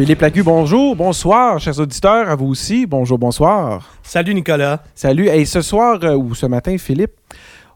Philippe 0.00 0.22
Lagu, 0.22 0.42
bonjour, 0.42 0.96
bonsoir, 0.96 1.60
chers 1.60 1.78
auditeurs, 1.78 2.30
à 2.30 2.34
vous 2.34 2.46
aussi, 2.46 2.86
bonjour, 2.86 3.18
bonsoir. 3.18 3.86
Salut 4.02 4.32
Nicolas. 4.32 4.82
Salut, 4.94 5.28
et 5.28 5.44
ce 5.44 5.60
soir 5.60 5.98
euh, 6.02 6.16
ou 6.16 6.34
ce 6.34 6.46
matin, 6.46 6.78
Philippe, 6.78 7.12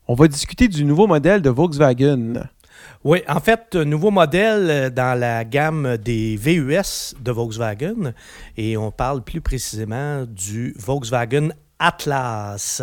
on 0.09 0.15
va 0.15 0.27
discuter 0.27 0.67
du 0.67 0.87
nouveau 0.87 1.07
modèle 1.07 1.43
de 1.43 1.51
Volkswagen. 1.51 2.49
Oui, 3.05 3.21
en 3.29 3.41
fait, 3.41 3.77
nouveau 3.77 4.11
modèle 4.11 4.71
euh, 4.71 4.89
dans 4.89 5.21
la 5.21 5.45
gamme 5.45 5.99
des 5.99 6.37
VUS 6.37 7.15
de 7.21 7.31
Volkswagen 7.31 8.15
et 8.57 8.79
on 8.79 8.91
parle 8.91 9.21
plus 9.21 9.43
précisément 9.43 10.25
du 10.27 10.75
Volkswagen 10.79 11.51
Atlas, 11.79 12.83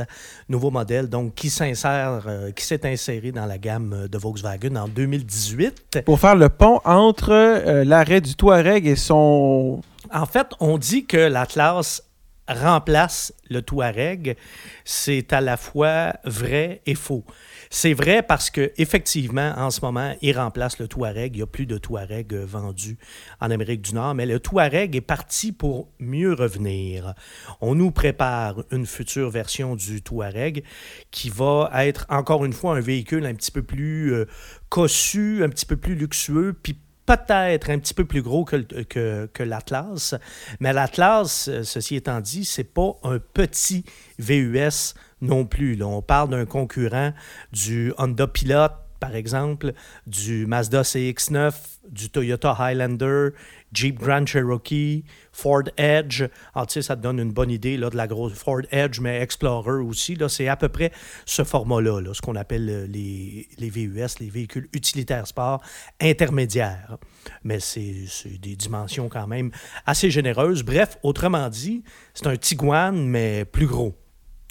nouveau 0.50 0.72
modèle 0.72 1.10
donc 1.10 1.36
qui 1.36 1.50
s'insère, 1.50 2.24
euh, 2.28 2.52
qui 2.52 2.66
s'est 2.66 2.86
inséré 2.86 3.32
dans 3.32 3.46
la 3.46 3.58
gamme 3.58 4.08
de 4.08 4.18
Volkswagen 4.18 4.76
en 4.76 4.88
2018. 4.88 6.04
Pour 6.06 6.20
faire 6.20 6.36
le 6.36 6.50
pont 6.50 6.82
entre 6.86 7.32
euh, 7.32 7.84
l'arrêt 7.84 8.22
du 8.22 8.36
Touareg 8.36 8.86
et 8.86 8.96
son... 8.96 9.82
En 10.14 10.26
fait, 10.26 10.48
on 10.60 10.78
dit 10.78 11.06
que 11.06 11.18
l'Atlas 11.18 12.04
remplace 12.48 13.34
le 13.50 13.62
Touareg. 13.62 14.38
C'est 14.86 15.34
à 15.34 15.42
la 15.42 15.58
fois 15.58 16.14
vrai 16.24 16.82
et 16.86 16.96
faux. 16.96 17.26
C'est 17.70 17.94
vrai 17.94 18.22
parce 18.22 18.50
que 18.50 18.72
effectivement, 18.78 19.54
en 19.56 19.70
ce 19.70 19.80
moment, 19.82 20.14
il 20.22 20.38
remplace 20.38 20.80
le 20.80 20.88
Touareg. 20.88 21.36
Il 21.36 21.40
n'y 21.40 21.44
a 21.44 21.48
plus 21.48 21.66
de 21.66 21.78
Touareg 21.78 22.34
euh, 22.34 22.46
vendu 22.46 22.98
en 23.40 23.50
Amérique 23.50 23.82
du 23.82 23.96
Nord, 23.96 24.16
mais 24.16 24.26
le 24.26 24.40
Touareg 24.40 24.96
est 24.96 25.02
parti 25.02 25.52
pour 25.52 25.90
mieux 26.00 26.34
revenir. 26.34 27.14
On 27.62 27.76
nous 27.76 27.92
prépare 27.92 28.64
une 28.72 28.86
future 28.86 29.30
version 29.30 29.76
du 29.76 30.02
Touareg 30.02 30.64
qui 31.12 31.30
va 31.30 31.70
être 31.86 32.06
encore 32.10 32.44
une 32.44 32.54
fois 32.54 32.76
un 32.76 32.82
véhicule 32.82 33.26
un 33.26 33.34
petit 33.36 33.52
peu 33.52 33.64
plus 33.64 34.14
euh, 34.14 34.26
cossu, 34.70 35.44
un 35.44 35.50
petit 35.50 35.66
peu 35.66 35.78
plus 35.78 35.96
luxueux, 35.96 36.54
puis 36.62 36.78
peut-être 37.18 37.70
un 37.70 37.80
petit 37.80 37.94
peu 37.94 38.06
plus 38.06 38.22
gros 38.22 38.46
que, 38.46 39.44
l'Atlas. 39.44 40.16
Mais 40.60 40.74
l'Atlas, 40.74 41.50
euh, 41.50 41.64
ceci 41.64 41.96
étant 41.96 42.22
dit, 42.22 42.46
c'est 42.46 42.64
pas 42.64 42.98
un 43.04 43.20
petit 43.20 43.84
VUS 44.20 44.94
non 45.22 45.46
plus. 45.46 45.76
Là. 45.76 45.88
On 45.88 46.02
parle 46.02 46.30
d'un 46.30 46.46
concurrent 46.46 47.14
du 47.52 47.94
Honda 47.98 48.28
Pilot, 48.28 48.70
par 49.00 49.16
exemple, 49.16 49.74
du 50.08 50.46
Mazda 50.46 50.84
CX9, 50.84 51.54
du 51.90 52.10
Toyota 52.10 52.56
Highlander, 52.58 53.30
Jeep 53.74 54.00
Grand 54.00 54.26
Cherokee, 54.26 55.04
Ford 55.32 55.64
Edge. 55.78 56.24
Alors, 56.54 56.68
tu 56.68 56.74
sais, 56.74 56.82
ça 56.82 56.96
te 56.96 57.02
donne 57.02 57.20
une 57.20 57.32
bonne 57.32 57.52
idée 57.52 57.78
là, 57.78 57.90
de 57.90 57.98
la 57.98 58.08
grosse 58.08 58.34
Ford 58.34 58.62
Edge, 58.72 59.00
mais 59.00 59.22
Explorer 59.22 59.82
aussi. 59.84 60.16
Là, 60.16 60.30
c'est 60.30 60.48
à 60.48 60.56
peu 60.56 60.70
près 60.70 60.92
ce 61.26 61.44
format-là, 61.44 62.02
là, 62.02 62.14
ce 62.14 62.22
qu'on 62.22 62.36
appelle 62.36 62.70
euh, 62.70 62.88
les, 62.88 63.48
les, 63.58 63.70
VUS, 63.70 64.20
les 64.20 64.30
véhicules 64.30 64.68
utilitaires 64.74 65.28
sport 65.28 65.62
intermédiaires. 66.02 66.98
Mais 67.44 67.60
c'est 67.60 68.06
des 68.42 68.56
dimensions 68.56 69.10
quand 69.10 69.28
même 69.28 69.52
assez 69.86 70.10
généreuses. 70.10 70.64
Bref, 70.64 70.98
autrement 71.04 71.50
dit, 71.50 71.84
c'est 72.14 72.28
un 72.28 72.38
Tiguan, 72.38 73.06
mais 73.08 73.46
plus 73.46 73.68
gros. 73.68 73.96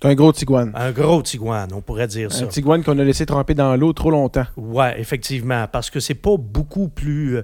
Un 0.02 0.14
gros 0.14 0.32
Tiguan. 0.32 0.72
Un 0.74 0.92
gros 0.92 1.22
Tiguan, 1.22 1.68
on 1.74 1.82
pourrait 1.82 2.06
dire 2.06 2.32
ça. 2.32 2.44
Un 2.44 2.48
Tiguan 2.48 2.82
qu'on 2.82 2.98
a 2.98 3.04
laissé 3.04 3.26
tremper 3.26 3.52
dans 3.52 3.76
l'eau 3.76 3.92
trop 3.92 4.10
longtemps. 4.10 4.46
Ouais, 4.56 4.98
effectivement, 4.98 5.66
parce 5.70 5.91
que 5.91 6.00
c'est 6.00 6.14
pas 6.14 6.36
beaucoup 6.38 6.88
plus. 6.88 7.38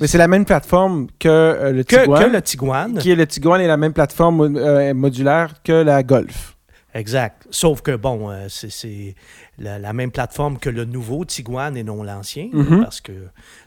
Mais 0.00 0.06
c'est 0.06 0.18
la 0.18 0.28
même 0.28 0.44
plateforme 0.44 1.08
que 1.18 1.28
euh, 1.28 1.72
le 1.72 1.84
Tiguan. 1.84 2.18
Que, 2.18 2.24
que, 2.24 2.30
le 2.30 2.42
Tiguan. 2.42 2.98
Qui 2.98 3.10
est 3.10 3.16
le 3.16 3.26
Tiguan 3.26 3.60
est 3.60 3.66
la 3.66 3.76
même 3.76 3.92
plateforme 3.92 4.56
euh, 4.56 4.94
modulaire 4.94 5.62
que 5.62 5.72
la 5.72 6.02
Golf. 6.02 6.56
Exact. 6.94 7.46
Sauf 7.50 7.82
que, 7.82 7.96
bon, 7.96 8.30
euh, 8.30 8.46
c'est 8.48 9.14
la, 9.58 9.78
la, 9.78 9.92
même 9.92 10.10
plateforme 10.10 10.58
que 10.58 10.70
le 10.70 10.84
nouveau 10.84 11.24
Tiguan 11.24 11.76
et 11.76 11.82
non 11.84 12.02
l'ancien, 12.02 12.48
mm 12.52 12.62
-hmm. 12.62 12.82
parce 12.82 13.00
que 13.00 13.12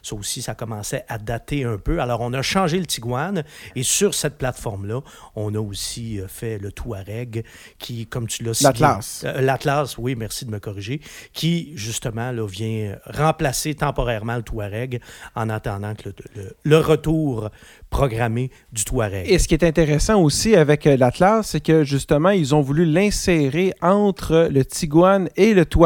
ça 0.02 0.14
aussi, 0.16 0.42
ça 0.42 0.54
commençait 0.54 1.04
à 1.08 1.18
dater 1.18 1.64
un 1.64 1.78
peu. 1.78 2.00
Alors, 2.00 2.20
on 2.20 2.32
a 2.32 2.42
changé 2.42 2.78
le 2.78 2.86
Tiguan 2.86 3.42
et 3.74 3.82
sur 3.82 4.14
cette 4.14 4.36
plateforme-là, 4.38 5.00
on 5.34 5.54
a 5.54 5.60
aussi 5.60 6.20
euh, 6.20 6.28
fait 6.28 6.58
le 6.58 6.70
Touareg 6.72 7.44
qui, 7.78 8.06
comme 8.06 8.26
tu 8.26 8.44
l'as 8.44 8.54
cité... 8.54 8.68
L'Atlas. 8.68 9.22
Euh, 9.24 9.40
L'Atlas, 9.40 9.98
oui, 9.98 10.14
merci 10.16 10.44
de 10.44 10.50
me 10.50 10.58
corriger, 10.58 11.00
qui, 11.32 11.72
justement, 11.74 12.30
là, 12.32 12.46
vient 12.46 12.96
remplacer 13.06 13.74
temporairement 13.74 14.36
le 14.36 14.42
Touareg 14.42 15.00
en 15.34 15.48
attendant 15.48 15.94
que 15.94 16.08
le, 16.08 16.14
le, 16.36 16.56
le 16.64 16.78
retour 16.78 17.50
programmé 17.90 18.50
du 18.72 18.84
Touareg. 18.84 19.24
Et 19.30 19.38
ce 19.38 19.48
qui 19.48 19.54
est 19.54 19.64
intéressant 19.64 20.20
aussi 20.20 20.54
avec 20.56 20.84
l'Atlas, 20.84 21.48
c'est 21.50 21.60
que, 21.60 21.84
justement, 21.84 22.30
ils 22.30 22.54
ont 22.54 22.60
voulu 22.60 22.84
l'insérer 22.84 23.72
entre 23.80 24.48
le 24.50 24.64
Tiguan 24.64 25.28
et 25.36 25.54
le 25.54 25.64
Touareg, 25.64 25.77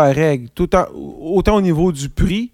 tout 0.55 0.75
en, 0.77 0.87
autant 0.95 1.57
au 1.57 1.61
niveau 1.61 1.93
du 1.93 2.09
prix 2.09 2.53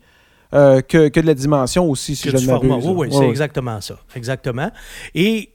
euh, 0.54 0.80
que, 0.80 1.08
que, 1.08 1.20
de 1.20 1.26
la 1.26 1.34
dimension 1.34 1.88
aussi, 1.88 2.16
si 2.16 2.30
que 2.30 2.38
je 2.38 2.46
ne 2.46 2.50
m'abuse. 2.50 2.86
Oui, 2.86 2.94
oui, 2.96 3.08
c'est 3.10 3.18
ouais. 3.18 3.28
exactement 3.28 3.80
ça. 3.80 3.98
Exactement. 4.14 4.70
Et 5.14 5.52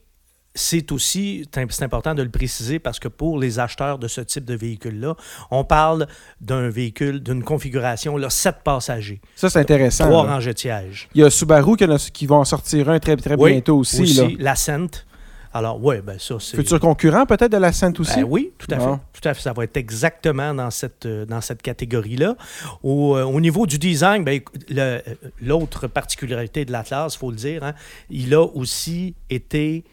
c'est 0.54 0.92
aussi, 0.92 1.48
c'est 1.52 1.82
important 1.82 2.14
de 2.14 2.22
le 2.22 2.28
préciser 2.28 2.78
parce 2.78 3.00
que 3.00 3.08
pour 3.08 3.38
les 3.38 3.58
acheteurs 3.58 3.98
de 3.98 4.06
ce 4.06 4.20
type 4.20 4.44
de 4.44 4.54
véhicule-là, 4.54 5.16
on 5.50 5.64
parle 5.64 6.06
d'un 6.40 6.68
véhicule, 6.68 7.20
d'une 7.20 7.42
configuration, 7.42 8.16
là, 8.16 8.30
7 8.30 8.56
passagers. 8.62 9.20
Ça, 9.34 9.50
c'est 9.50 9.58
intéressant. 9.58 10.06
Trois 10.06 10.26
rangées 10.26 10.54
de 10.54 10.58
sièges. 10.58 11.08
Il 11.14 11.22
y 11.22 11.24
a 11.24 11.30
Subaru 11.30 11.76
qui, 11.76 11.84
a, 11.84 12.10
qui 12.12 12.26
va 12.26 12.36
en 12.36 12.44
sortir 12.44 12.88
un 12.88 13.00
très, 13.00 13.16
très 13.16 13.34
oui, 13.34 13.52
bientôt 13.52 13.78
aussi. 13.78 14.02
aussi 14.02 14.36
l'Ascent. 14.38 15.04
Alors, 15.56 15.82
oui, 15.82 15.96
ben 16.02 16.18
ça, 16.18 16.34
c'est. 16.40 16.56
Futur 16.56 16.80
concurrent 16.80 17.26
peut-être 17.26 17.52
de 17.52 17.56
la 17.56 17.72
Sainte 17.72 18.00
aussi? 18.00 18.16
Ben 18.16 18.26
oui, 18.28 18.52
tout 18.58 18.66
à 18.72 18.78
fait. 18.78 18.84
Ah. 18.84 19.00
Tout 19.12 19.28
à 19.28 19.34
fait. 19.34 19.40
Ça 19.40 19.52
va 19.52 19.62
être 19.62 19.76
exactement 19.76 20.52
dans 20.52 20.70
cette, 20.72 21.06
dans 21.06 21.40
cette 21.40 21.62
catégorie-là. 21.62 22.36
Au, 22.82 23.16
au, 23.16 23.40
niveau 23.40 23.64
du 23.64 23.78
design, 23.78 24.24
ben, 24.24 24.40
l'autre 25.40 25.86
particularité 25.86 26.64
de 26.64 26.72
l'Atlas, 26.72 27.14
il 27.14 27.18
faut 27.18 27.30
le 27.30 27.36
dire, 27.36 27.62
hein, 27.62 27.72
il 28.10 28.34
a 28.34 28.42
aussi 28.42 29.14
été 29.30 29.84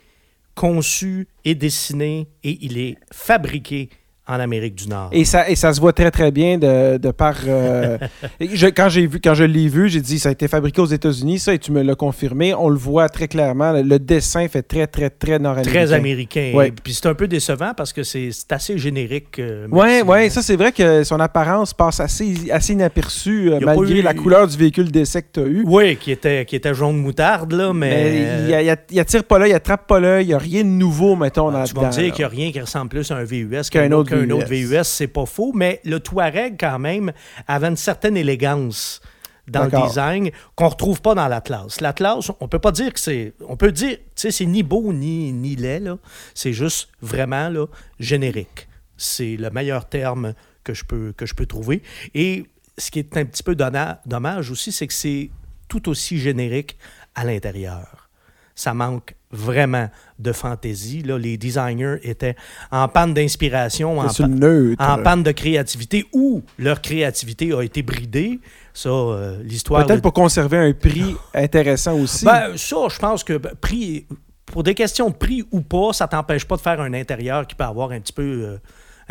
conçu 0.55 1.27
et 1.45 1.53
dessiné 1.53 2.27
et 2.43 2.57
il 2.61 2.79
est 2.79 2.97
fabriqué 3.11 3.89
en 4.27 4.39
Amérique 4.39 4.75
du 4.75 4.87
Nord. 4.87 5.09
Et 5.11 5.25
ça, 5.25 5.49
et 5.49 5.55
ça 5.55 5.73
se 5.73 5.81
voit 5.81 5.93
très, 5.93 6.11
très 6.11 6.31
bien 6.31 6.57
de, 6.57 6.97
de 6.97 7.11
par... 7.11 7.35
Euh, 7.47 7.97
je, 8.39 8.67
quand, 8.67 8.87
j'ai 8.87 9.07
vu, 9.07 9.19
quand 9.19 9.33
je 9.33 9.43
l'ai 9.43 9.67
vu, 9.67 9.89
j'ai 9.89 9.99
dit 9.99 10.19
ça 10.19 10.29
a 10.29 10.31
été 10.31 10.47
fabriqué 10.47 10.79
aux 10.79 10.85
États-Unis, 10.85 11.39
ça, 11.39 11.53
et 11.53 11.59
tu 11.59 11.71
me 11.71 11.81
l'as 11.81 11.95
confirmé. 11.95 12.53
On 12.53 12.69
le 12.69 12.77
voit 12.77 13.09
très 13.09 13.27
clairement. 13.27 13.73
Le, 13.73 13.81
le 13.81 13.99
dessin 13.99 14.47
fait 14.47 14.61
très, 14.61 14.85
très, 14.85 15.09
très 15.09 15.39
nord-américain. 15.39 15.71
Très 15.71 15.93
américain. 15.93 16.51
Ouais. 16.53 16.71
Puis 16.83 16.93
c'est 16.93 17.07
un 17.07 17.15
peu 17.15 17.27
décevant 17.27 17.73
parce 17.75 17.93
que 17.93 18.03
c'est, 18.03 18.29
assez 18.51 18.77
générique. 18.77 19.39
Euh, 19.39 19.67
oui, 19.71 20.01
ouais, 20.05 20.29
ça, 20.29 20.41
c'est 20.41 20.55
vrai 20.55 20.71
que 20.71 21.03
son 21.03 21.19
apparence 21.19 21.73
passe 21.73 21.99
assez, 21.99 22.51
assez 22.51 22.73
inaperçue, 22.73 23.51
euh, 23.51 23.59
malgré 23.61 23.99
eu... 23.99 24.01
la 24.01 24.13
couleur 24.13 24.47
du 24.47 24.57
véhicule 24.57 24.91
d'essai 24.91 25.23
que 25.23 25.27
tu 25.33 25.39
as 25.39 25.47
eu. 25.47 25.63
Oui, 25.65 25.95
qui 25.97 26.11
était, 26.11 26.45
qui 26.45 26.55
était 26.55 26.73
jaune 26.73 26.97
moutarde, 26.97 27.53
là, 27.53 27.73
mais... 27.73 28.45
mais 28.47 28.63
il, 28.63 28.77
il, 28.91 28.99
attire 28.99 29.23
pas 29.23 29.39
l'œil, 29.39 29.51
il 29.51 29.55
attrape 29.55 29.87
pas 29.87 29.99
l'œil, 29.99 30.25
il 30.25 30.27
n'y 30.27 30.33
a 30.33 30.37
rien 30.37 30.63
de 30.63 30.69
nouveau, 30.69 31.15
mettons, 31.15 31.49
ah, 31.49 31.51
dans 31.51 31.63
Tu 31.63 31.73
vas 31.73 31.87
me 31.87 31.91
dire 31.91 32.13
qu'il 32.13 32.21
n'y 32.21 32.25
a 32.25 32.27
rien 32.27 32.51
qui 32.51 32.59
ressemble 32.59 32.89
plus 32.89 33.09
à 33.11 33.15
un 33.15 33.23
VUS 33.23 33.69
qu'un 33.71 33.91
autre, 33.91 34.10
qu 34.15 34.31
autre 34.31 34.47
VUS, 34.47 34.83
c'est 34.83 35.07
pas 35.07 35.25
faux, 35.25 35.51
mais 35.53 35.81
le 35.83 35.99
Touareg, 35.99 36.57
quand 36.59 36.79
même, 36.79 37.11
avait 37.47 37.67
une 37.67 37.77
certaine 37.77 38.17
élégance 38.17 39.01
dans 39.47 39.65
le 39.65 39.87
design 39.87 40.31
qu'on 40.55 40.69
retrouve 40.69 41.01
pas 41.01 41.15
dans 41.15 41.27
l'Atlas. 41.27 41.81
L'Atlas, 41.81 42.31
on 42.39 42.47
peut 42.47 42.59
pas 42.59 42.71
dire 42.71 42.93
que 42.93 42.99
c'est... 42.99 43.33
On 43.47 43.57
peut 43.57 43.71
dire, 43.71 43.97
tu 43.97 44.03
sais, 44.15 44.31
c'est 44.31 44.45
ni 44.45 44.63
beau 44.63 44.93
ni, 44.93 45.31
ni 45.31 45.55
laid, 45.55 45.79
là. 45.79 45.97
C'est 46.33 46.53
juste 46.53 46.89
vraiment, 47.01 47.49
là, 47.49 47.65
générique. 47.99 48.67
C'est 48.97 49.35
le 49.35 49.49
meilleur 49.49 49.89
terme 49.89 50.33
que 50.63 50.73
je 50.73 50.85
peux, 50.85 51.13
que 51.17 51.25
je 51.25 51.33
peux 51.33 51.47
trouver. 51.47 51.81
Et 52.13 52.45
ce 52.77 52.91
qui 52.91 52.99
est 52.99 53.17
un 53.17 53.25
petit 53.25 53.43
peu 53.43 53.55
dommage 53.55 54.51
aussi, 54.51 54.71
c'est 54.71 54.87
que 54.87 54.93
c'est 54.93 55.31
tout 55.67 55.89
aussi 55.89 56.17
générique 56.17 56.77
à 57.15 57.25
l'intérieur. 57.25 58.09
Ça 58.55 58.73
manque 58.73 59.15
vraiment 59.31 59.89
de 60.19 60.31
fantaisie. 60.31 61.01
Là. 61.01 61.17
Les 61.17 61.37
designers 61.37 61.97
étaient 62.03 62.35
en 62.71 62.87
panne 62.87 63.13
d'inspiration, 63.13 63.99
en, 63.99 64.07
pa 64.07 64.93
en, 64.93 65.03
panne 65.03 65.23
de 65.23 65.31
créativité, 65.31 66.05
ou 66.13 66.43
leur 66.57 66.81
créativité 66.81 67.53
a 67.53 67.61
été 67.61 67.81
bridée. 67.81 68.39
Ça, 68.73 68.89
euh, 68.89 69.41
l'histoire... 69.43 69.85
Peut-être 69.85 70.01
pour 70.01 70.13
conserver 70.13 70.57
un 70.57 70.73
prix 70.73 71.15
intéressant 71.33 71.97
aussi. 71.99 72.25
Ben, 72.25 72.55
ça, 72.55 72.87
je 72.89 72.99
pense 72.99 73.23
que 73.23 73.37
ben, 73.37 73.51
prix, 73.59 74.05
pour 74.45 74.63
des 74.63 74.73
questions 74.73 75.09
de 75.09 75.15
prix 75.15 75.43
ou 75.51 75.61
pas, 75.61 75.93
ça 75.93 76.07
t'empêche 76.07 76.45
pas 76.45 76.55
de 76.55 76.61
faire 76.61 76.79
un 76.79 76.93
intérieur 76.93 77.47
qui 77.47 77.55
peut 77.55 77.63
avoir 77.63 77.91
un 77.91 77.99
petit 77.99 78.13
peu... 78.13 78.23
Euh, 78.23 78.57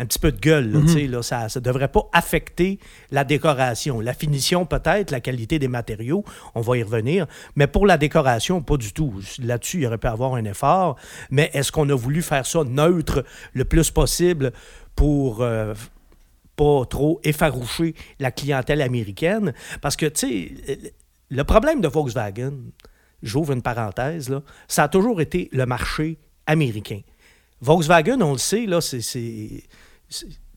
un 0.01 0.05
petit 0.05 0.19
peu 0.19 0.31
de 0.31 0.39
gueule. 0.39 0.71
Là, 0.71 0.79
mm 0.79 0.85
-hmm. 0.85 1.09
là, 1.09 1.21
ça 1.21 1.47
ne 1.55 1.59
devrait 1.61 1.87
pas 1.87 2.09
affecter 2.11 2.79
la 3.11 3.23
décoration. 3.23 4.01
La 4.01 4.13
finition, 4.13 4.65
peut-être, 4.65 5.11
la 5.11 5.21
qualité 5.21 5.59
des 5.59 5.67
matériaux, 5.67 6.23
on 6.55 6.61
va 6.61 6.77
y 6.77 6.83
revenir. 6.83 7.27
Mais 7.55 7.67
pour 7.67 7.85
la 7.85 7.97
décoration, 7.97 8.61
pas 8.63 8.77
du 8.77 8.91
tout. 8.93 9.13
Là-dessus, 9.39 9.79
il 9.81 9.85
aurait 9.87 9.99
pu 9.99 10.07
avoir 10.07 10.33
un 10.33 10.45
effort. 10.45 10.95
Mais 11.29 11.51
est-ce 11.53 11.71
qu'on 11.71 11.89
a 11.89 11.95
voulu 11.95 12.21
faire 12.23 12.45
ça 12.45 12.63
neutre 12.63 13.23
le 13.53 13.65
plus 13.65 13.91
possible 13.91 14.51
pour. 14.95 15.41
Euh, 15.41 15.73
pas 16.57 16.85
trop 16.85 17.19
effaroucher 17.23 17.95
la 18.19 18.29
clientèle 18.29 18.81
américaine? 18.81 19.53
Parce 19.81 19.95
que, 19.95 20.05
tu 20.05 20.19
sais, 20.19 20.93
le 21.29 21.43
problème 21.43 21.79
de 21.81 21.87
Volkswagen, 21.87 22.55
j'ouvre 23.23 23.53
une 23.53 23.63
parenthèse, 23.63 24.29
là, 24.29 24.39
ça 24.67 24.83
a 24.83 24.89
toujours 24.89 25.21
été 25.21 25.49
le 25.53 25.65
marché 25.65 26.17
américain. 26.45 27.01
Volkswagen, 27.61 28.19
on 28.21 28.33
le 28.33 28.37
sait, 28.37 28.65
là, 28.65 28.81
c'est 28.81 29.63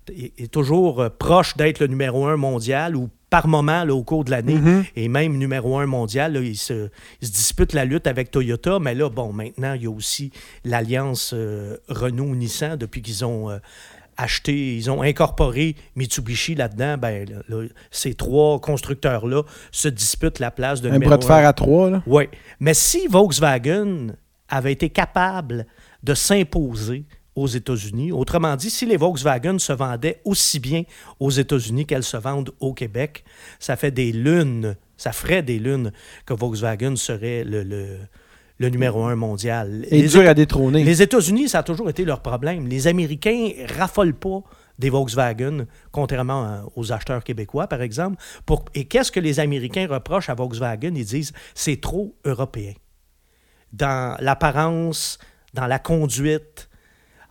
est 0.09 0.53
toujours 0.53 1.09
proche 1.19 1.57
d'être 1.57 1.79
le 1.81 1.87
numéro 1.87 2.27
un 2.27 2.37
mondial 2.37 2.97
ou 2.97 3.09
par 3.35 3.49
moment 3.49 3.83
là, 3.83 3.93
au 3.93 4.05
cours 4.05 4.25
de 4.25 4.31
l'année. 4.31 4.55
Mhm. 4.55 4.85
Et 4.95 5.09
même 5.09 5.37
numéro 5.37 5.77
un 5.79 5.87
mondial, 5.87 6.35
là, 6.35 6.41
il, 6.41 6.57
se, 6.57 6.89
il 7.21 7.27
se 7.27 7.33
dispute 7.33 7.73
la 7.73 7.85
lutte 7.85 8.07
avec 8.07 8.31
Toyota. 8.31 8.79
Mais 8.79 8.95
là, 8.95 9.11
bon, 9.11 9.33
maintenant, 9.33 9.73
il 9.73 9.83
y 9.83 9.87
a 9.87 9.91
aussi 9.91 10.31
l'alliance 10.65 11.33
euh, 11.35 11.77
Renault-Nissan 11.89 12.77
depuis 12.77 13.03
qu'ils 13.03 13.25
ont 13.25 13.51
euh, 13.51 13.59
acheté, 14.17 14.77
ils 14.77 14.89
ont 14.89 15.03
incorporé 15.03 15.75
Mitsubishi 15.97 16.55
là-dedans. 16.55 16.97
Ben, 16.97 17.27
là, 17.49 17.65
ces 17.91 18.15
trois 18.15 18.61
constructeurs-là 18.61 19.43
se 19.73 19.89
disputent 19.89 20.39
la 20.39 20.53
place 20.53 20.81
de 20.81 20.91
Un 20.91 21.01
bras 21.01 21.17
de 21.17 21.25
fer 21.25 21.45
à 21.45 21.53
trois, 21.53 21.91
là. 21.91 22.03
Oui. 22.07 22.29
Mais 22.61 22.75
si 22.75 23.09
Volkswagen 23.09 24.15
avait 24.49 24.73
été 24.73 24.91
capable 24.91 25.67
de 26.05 26.15
s'imposer 26.15 27.05
aux 27.37 27.47
États-Unis, 27.49 28.13
autrement 28.13 28.55
dit, 28.57 28.71
si 28.71 28.87
les 28.87 28.97
Volkswagen 28.97 29.59
se 29.59 29.73
vendaient 29.73 30.21
aussi 30.25 30.61
bien 30.61 30.85
aux 31.21 31.31
États-Unis 31.31 31.85
qu'elles 31.87 32.05
se 32.05 32.17
vendent 32.17 32.53
au 32.61 32.75
Québec, 32.75 33.25
ça 33.59 33.77
fait 33.77 33.91
des 33.91 34.13
lunes, 34.13 34.77
ça 34.97 35.13
ferait 35.13 35.43
des 35.43 35.59
lunes 35.59 35.93
que 36.27 36.35
Volkswagen 36.35 36.97
serait 36.97 37.45
le, 37.45 37.63
le- 37.63 37.99
le 38.59 38.69
numéro 38.69 39.03
un 39.05 39.17
mondial. 39.17 39.85
Et 39.91 40.03
Les 40.03 40.09
dur 40.09 40.29
à 40.29 40.33
détrôner. 40.35 40.85
les 40.85 41.03
États-Unis, 41.03 41.49
ça 41.49 41.59
a 41.59 41.63
toujours 41.65 41.91
été 41.91 42.05
leur 42.05 42.21
problème. 42.23 42.69
Les 42.69 42.87
Américains 42.87 43.51
raffolent 43.77 44.15
pas 44.15 44.45
des 44.79 44.91
Volkswagen, 44.91 45.67
contrairement 45.91 46.61
aux 46.77 46.93
acheteurs 46.93 47.25
québécois, 47.25 47.67
par 47.67 47.83
exemple. 47.83 48.17
Pour- 48.47 48.65
et 48.77 48.85
qu'est-ce 48.85 49.11
que 49.11 49.19
les 49.19 49.41
Américains 49.41 49.89
reprochent 49.91 50.29
à 50.29 50.35
Volkswagen? 50.35 50.93
Ils 50.95 51.05
disent 51.05 51.33
c'est 51.55 51.81
trop 51.81 52.15
européen. 52.25 52.75
Dans 53.73 54.17
l'apparence, 54.21 55.19
dans 55.53 55.67
la 55.67 55.81
conduite. 55.81 56.69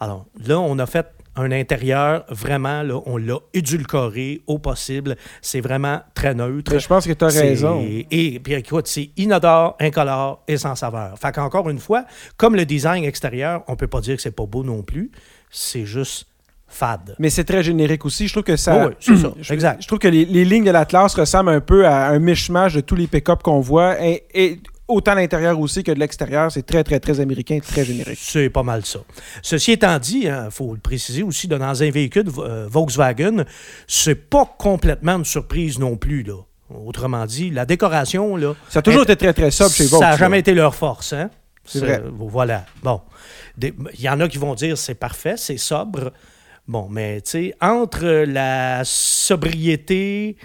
Alors 0.04 0.26
là, 0.46 0.60
on 0.60 0.78
a 0.80 0.86
fait 0.86 1.08
un 1.38 1.52
intérieur 1.52 2.26
vraiment, 2.30 2.84
là, 2.84 3.00
on 3.06 3.16
l'a 3.16 3.38
édulcoré 3.54 4.42
au 4.48 4.60
possible. 4.60 5.16
C'est 5.42 5.62
vraiment 5.62 6.02
très 6.14 6.36
neutre. 6.36 6.74
Mais 6.74 6.80
je 6.80 6.88
pense 6.88 7.08
que 7.08 7.14
tu 7.14 7.24
as 7.24 7.30
raison. 7.30 7.82
Et 8.12 8.40
puis 8.44 8.54
écoute, 8.54 8.88
c'est 8.88 9.12
inodore, 9.16 9.78
incolore 9.80 10.44
et 10.48 10.58
sans 10.58 10.76
saveur. 10.76 11.18
Fait 11.18 11.32
qu'encore 11.32 11.70
une 11.70 11.80
fois, 11.80 12.04
comme 12.36 12.56
le 12.56 12.66
design 12.66 13.06
extérieur, 13.06 13.64
on 13.68 13.78
peut 13.78 13.88
pas 13.88 14.02
dire 14.02 14.18
que 14.18 14.22
c'est 14.22 14.36
pas 14.36 14.46
beau 14.46 14.64
non 14.64 14.84
plus. 14.84 15.10
C'est 15.50 15.86
juste 15.86 16.28
fade. 16.68 17.16
Mais 17.18 17.30
c'est 17.30 17.46
très 17.46 17.64
générique 17.64 18.04
aussi. 18.04 18.28
Je 18.28 18.34
trouve 18.34 18.44
que 18.44 18.58
ça. 18.58 18.86
Oh 18.86 18.90
oui, 18.90 18.96
c'est 19.00 19.16
ça. 19.18 19.34
Je, 19.42 19.54
Exact. 19.54 19.82
je 19.82 19.88
trouve 19.88 20.00
que 20.00 20.08
les, 20.08 20.26
les 20.26 20.44
lignes 20.44 20.66
de 20.66 20.72
l'Atlas 20.72 21.14
ressemblent 21.16 21.52
un 21.52 21.62
peu 21.62 21.88
à 21.88 22.08
un 22.08 22.20
mishmash 22.20 22.74
de 22.74 22.82
tous 22.82 22.96
les 22.96 23.08
pick-up 23.08 23.42
qu'on 23.42 23.62
voit. 23.62 24.04
Et, 24.04 24.24
et 24.34 24.60
autant 24.94 25.12
à 25.12 25.16
l'intérieur 25.16 25.60
aussi 25.60 25.84
que 25.84 25.92
de 25.92 26.00
l'extérieur. 26.00 26.52
C'est 26.52 26.66
très, 26.66 26.84
très, 26.84 27.00
très 27.00 27.20
américain, 27.20 27.60
très 27.60 27.84
générique. 27.86 28.20
C'est 28.22 28.50
pas 28.50 28.64
mal 28.64 28.86
ça. 28.86 29.00
Ceci 29.42 29.72
étant 29.74 29.98
dit, 30.00 30.26
il 30.26 30.48
faut 30.52 30.74
le 30.74 30.80
préciser 30.80 31.24
aussi, 31.24 31.48
dans 31.48 31.84
un 31.84 31.92
véhicule 31.92 32.26
euh, 32.38 32.68
Volkswagen, 32.70 33.44
c'est 33.88 34.16
pas 34.16 34.46
complètement 34.58 35.18
une 35.18 35.26
surprise 35.26 35.80
non 35.80 35.98
plus. 35.98 36.24
Là. 36.24 36.36
Autrement 36.70 37.26
dit, 37.26 37.50
la 37.52 37.66
décoration, 37.66 38.36
là, 38.36 38.54
Ça 38.70 38.80
a 38.80 38.82
toujours 38.82 39.04
été 39.04 39.16
très, 39.16 39.34
très 39.34 39.52
sobre 39.52 39.72
chez 39.72 39.84
Ça 39.86 39.90
Volks. 39.98 40.02
n'a 40.04 40.18
jamais 40.18 40.40
été 40.40 40.54
leur 40.54 40.74
force, 40.76 41.14
hein? 41.14 41.30
C'est 41.66 41.80
vrai. 41.80 42.04
Voilà. 42.12 42.66
Bon. 42.82 43.02
Il 43.62 43.74
y 44.00 44.10
en 44.10 44.20
a 44.20 44.28
qui 44.28 44.38
vont 44.38 44.54
dire 44.56 44.78
c'est 44.78 44.96
parfait, 44.96 45.36
c'est 45.38 45.58
sobre. 45.58 46.12
Bon, 46.68 46.88
mais 46.90 47.22
tu 47.22 47.30
sais, 47.32 47.56
entre 47.62 48.06
la 48.26 48.82
sobriété 48.84 50.38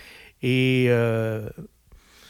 et. 0.42 0.86
euh, 0.88 1.48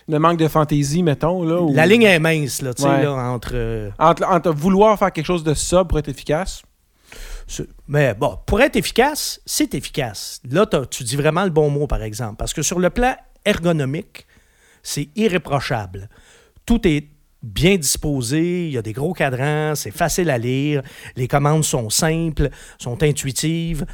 Le 0.09 0.19
manque 0.19 0.39
de 0.39 0.49
fantaisie, 0.49 1.03
mettons. 1.03 1.43
Là, 1.45 1.61
La 1.75 1.87
ligne 1.87 2.03
est 2.05 2.19
mince, 2.19 2.63
là, 2.63 2.73
tu 2.73 2.83
sais, 2.83 2.89
Ouais. 2.89 3.03
là, 3.03 3.13
entre. 3.13 3.51
euh, 3.55 3.91
Entre, 3.99 4.25
entre 4.27 4.51
vouloir 4.53 4.99
faire 4.99 5.13
quelque 5.13 5.27
chose 5.27 5.45
de 5.45 5.55
sobre 5.55 5.89
pour 5.89 5.99
être 5.99 6.09
efficace. 6.09 6.63
ce- 7.47 7.63
Mais 7.87 8.13
bon, 8.15 8.39
pour 8.47 8.61
être 8.61 8.77
efficace, 8.77 9.41
c'est 9.47 9.75
efficace. 9.75 10.41
Là, 10.51 10.67
tu 10.91 11.03
dis 11.05 11.17
vraiment 11.17 11.45
le 11.45 11.51
bon 11.51 11.71
mot, 11.71 11.87
par 11.87 12.03
exemple. 12.03 12.37
Parce 12.37 12.53
que 12.53 12.61
sur 12.63 12.79
le 12.79 12.91
plan 12.91 13.15
ergonomique, 13.47 14.27
c'est 14.83 15.09
irréprochable. 15.17 16.09
Tout 16.67 16.87
est 16.87 17.09
bien 17.43 17.77
disposé, 17.77 18.67
il 18.67 18.73
y 18.73 18.79
a 18.79 18.83
des 18.83 18.93
gros 18.93 19.13
cadrans, 19.15 19.75
c'est 19.77 19.91
facile 19.93 20.29
à 20.29 20.37
lire, 20.39 20.83
les 21.17 21.29
commandes 21.29 21.65
sont 21.65 21.89
simples, 21.89 22.51
sont 22.79 23.03
intuitives, 23.03 23.87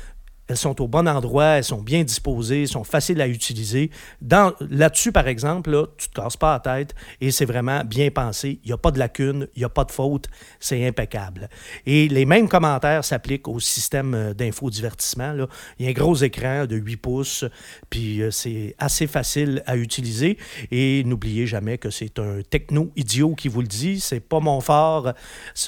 elles 0.48 0.56
sont 0.56 0.80
au 0.82 0.88
bon 0.88 1.08
endroit, 1.08 1.44
elles 1.44 1.64
sont 1.64 1.82
bien 1.82 2.02
disposées, 2.02 2.66
sont 2.66 2.84
faciles 2.84 3.20
à 3.20 3.28
utiliser. 3.28 3.90
Là-dessus, 4.20 5.12
par 5.12 5.26
exemple, 5.26 5.70
là, 5.70 5.86
tu 5.96 6.08
te 6.08 6.20
casses 6.20 6.36
pas 6.36 6.54
la 6.54 6.60
tête 6.60 6.94
et 7.20 7.30
c'est 7.30 7.44
vraiment 7.44 7.82
bien 7.84 8.10
pensé. 8.10 8.60
Il 8.64 8.66
n'y 8.66 8.72
a 8.72 8.76
pas 8.76 8.90
de 8.90 8.98
lacune, 8.98 9.48
il 9.54 9.60
n'y 9.60 9.64
a 9.64 9.68
pas 9.68 9.84
de 9.84 9.90
faute, 9.90 10.28
c'est 10.60 10.86
impeccable. 10.86 11.48
Et 11.86 12.08
les 12.08 12.26
mêmes 12.26 12.48
commentaires 12.48 13.04
s'appliquent 13.04 13.48
au 13.48 13.58
système 13.60 14.14
euh, 14.14 14.34
d'infodivertissement. 14.34 15.34
Il 15.78 15.84
y 15.84 15.88
a 15.88 15.90
un 15.90 15.94
gros 15.94 16.16
écran 16.16 16.66
de 16.66 16.76
8 16.76 16.96
pouces, 16.96 17.44
puis 17.88 18.22
euh, 18.22 18.30
c'est 18.30 18.74
assez 18.78 19.06
facile 19.06 19.62
à 19.66 19.76
utiliser. 19.76 20.38
Et 20.70 21.04
n'oubliez 21.04 21.46
jamais 21.46 21.78
que 21.78 21.90
c'est 21.90 22.18
un 22.18 22.40
techno-idiot 22.48 23.34
qui 23.34 23.48
vous 23.48 23.60
le 23.60 23.66
dit. 23.66 24.00
C'est 24.00 24.20
pas 24.20 24.40
mon 24.40 24.60
fort, 24.60 25.12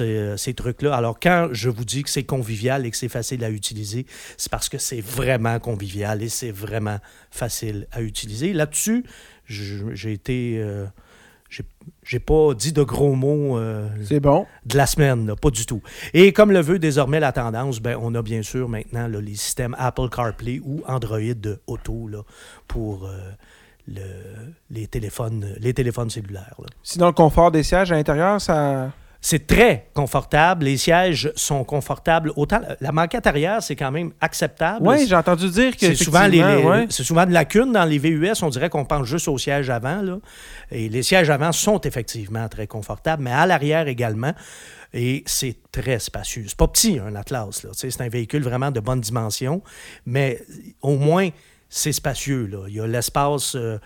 euh, 0.01 0.37
ces 0.37 0.55
trucs-là. 0.55 0.95
Alors, 0.95 1.19
quand 1.19 1.49
je 1.53 1.71
vous 1.71 1.85
dis 1.85 2.03
que 2.03 2.11
c'est 2.11 2.25
convivial 2.25 2.85
et 2.85 2.91
que 2.91 2.97
c'est 2.97 3.09
facile 3.09 3.43
à 3.45 3.51
utiliser, 3.51 4.07
c'est 4.37 4.51
parce 4.51 4.66
que 4.69 4.79
c'est 4.79 5.01
vraiment 5.01 5.59
convivial 5.59 6.23
et 6.23 6.29
c'est 6.29 6.51
vraiment 6.51 6.99
facile 7.31 7.87
à 7.93 8.03
utiliser. 8.03 8.53
Là-dessus, 8.53 9.05
j'ai 9.49 10.13
été. 10.13 10.59
euh, 10.61 10.87
j'ai- 12.03 12.19
pas 12.19 12.55
dit 12.55 12.73
de 12.73 12.83
gros 12.83 13.15
mots 13.15 13.57
euh, 13.59 13.89
C'est 14.05 14.19
bon. 14.21 14.47
de 14.67 14.77
la 14.77 14.87
semaine, 14.87 15.27
là, 15.29 15.37
pas 15.37 15.51
du 15.51 15.65
tout. 15.65 15.81
Et 16.13 16.33
comme 16.33 16.51
le 16.51 16.61
veut 16.61 16.79
désormais 16.81 17.21
la 17.21 17.31
tendance, 17.33 17.81
ben, 17.81 17.97
on 18.01 18.15
a 18.17 18.23
bien 18.23 18.43
sûr 18.43 18.69
maintenant 18.69 19.07
là, 19.07 19.21
les 19.21 19.37
systèmes 19.37 19.77
Apple 19.79 20.09
CarPlay 20.09 20.61
ou 20.65 20.83
Android 20.89 21.21
Auto 21.69 22.09
là, 22.09 22.23
pour 22.67 23.07
euh, 23.07 23.17
le- 23.87 24.03
les, 24.71 24.89
téléphones, 24.89 25.55
les 25.61 25.73
téléphones 25.73 26.11
cellulaires. 26.11 26.57
Sinon, 26.83 27.07
le 27.07 27.13
confort 27.13 27.53
des 27.53 27.63
sièges 27.63 27.93
à 27.93 27.95
l'intérieur, 27.95 28.41
ça. 28.41 28.93
C'est 29.21 29.47
très 29.47 29.89
confortable. 29.95 30.65
Les 30.67 30.77
sièges 30.77 31.33
sont 31.35 31.65
confortables. 31.65 32.33
Autant 32.37 32.61
la 32.81 32.93
banquette 32.93 33.27
arrière, 33.27 33.63
c'est 33.63 33.75
quand 33.75 33.91
même 33.91 34.13
acceptable. 34.21 34.87
Oui, 34.87 35.07
j'ai 35.09 35.17
entendu 35.17 35.49
dire 35.51 35.73
que. 35.77 35.87
C'est 35.87 35.95
souvent, 35.97 36.23
les, 36.27 36.31
les- 36.31 36.39
effectivement, 36.39 36.71
ouais. 36.71 36.87
c'est 36.91 37.03
souvent 37.03 37.27
de 37.27 37.33
lacune 37.33 37.73
dans 37.73 37.85
les 37.85 37.99
VUS. 37.99 38.35
On 38.43 38.51
dirait 38.51 38.69
qu'on 38.69 38.85
pense 38.85 39.07
juste 39.07 39.27
aux 39.27 39.39
sièges 39.39 39.69
avant. 39.71 40.01
Là. 40.03 40.19
Et 40.71 40.89
les 40.89 41.03
sièges 41.03 41.31
avant 41.31 41.51
sont 41.51 41.81
effectivement 41.81 42.49
très 42.49 42.67
confortables, 42.67 43.23
mais 43.23 43.33
à 43.33 43.47
l'arrière 43.47 43.89
également. 43.89 44.33
Et 44.95 45.25
c'est 45.27 45.57
très 45.73 45.99
spacieux. 45.99 46.45
C'est 46.47 46.57
pas 46.57 46.69
petit, 46.69 46.99
un 47.05 47.17
Atlas. 47.17 47.65
Là. 47.65 47.71
C'est 47.73 48.01
un 48.01 48.09
véhicule 48.09 48.43
vraiment 48.45 48.71
de 48.71 48.81
bonne 48.81 49.01
dimension, 49.01 49.61
mais 50.07 50.41
au 50.83 50.97
moins, 50.97 51.29
c'est 51.69 51.93
spacieux. 51.93 52.47
Là. 52.47 52.59
Il 52.69 52.75
y 52.75 52.81
a 52.81 52.87
l'espace. 52.87 53.57
euh, 53.57 53.79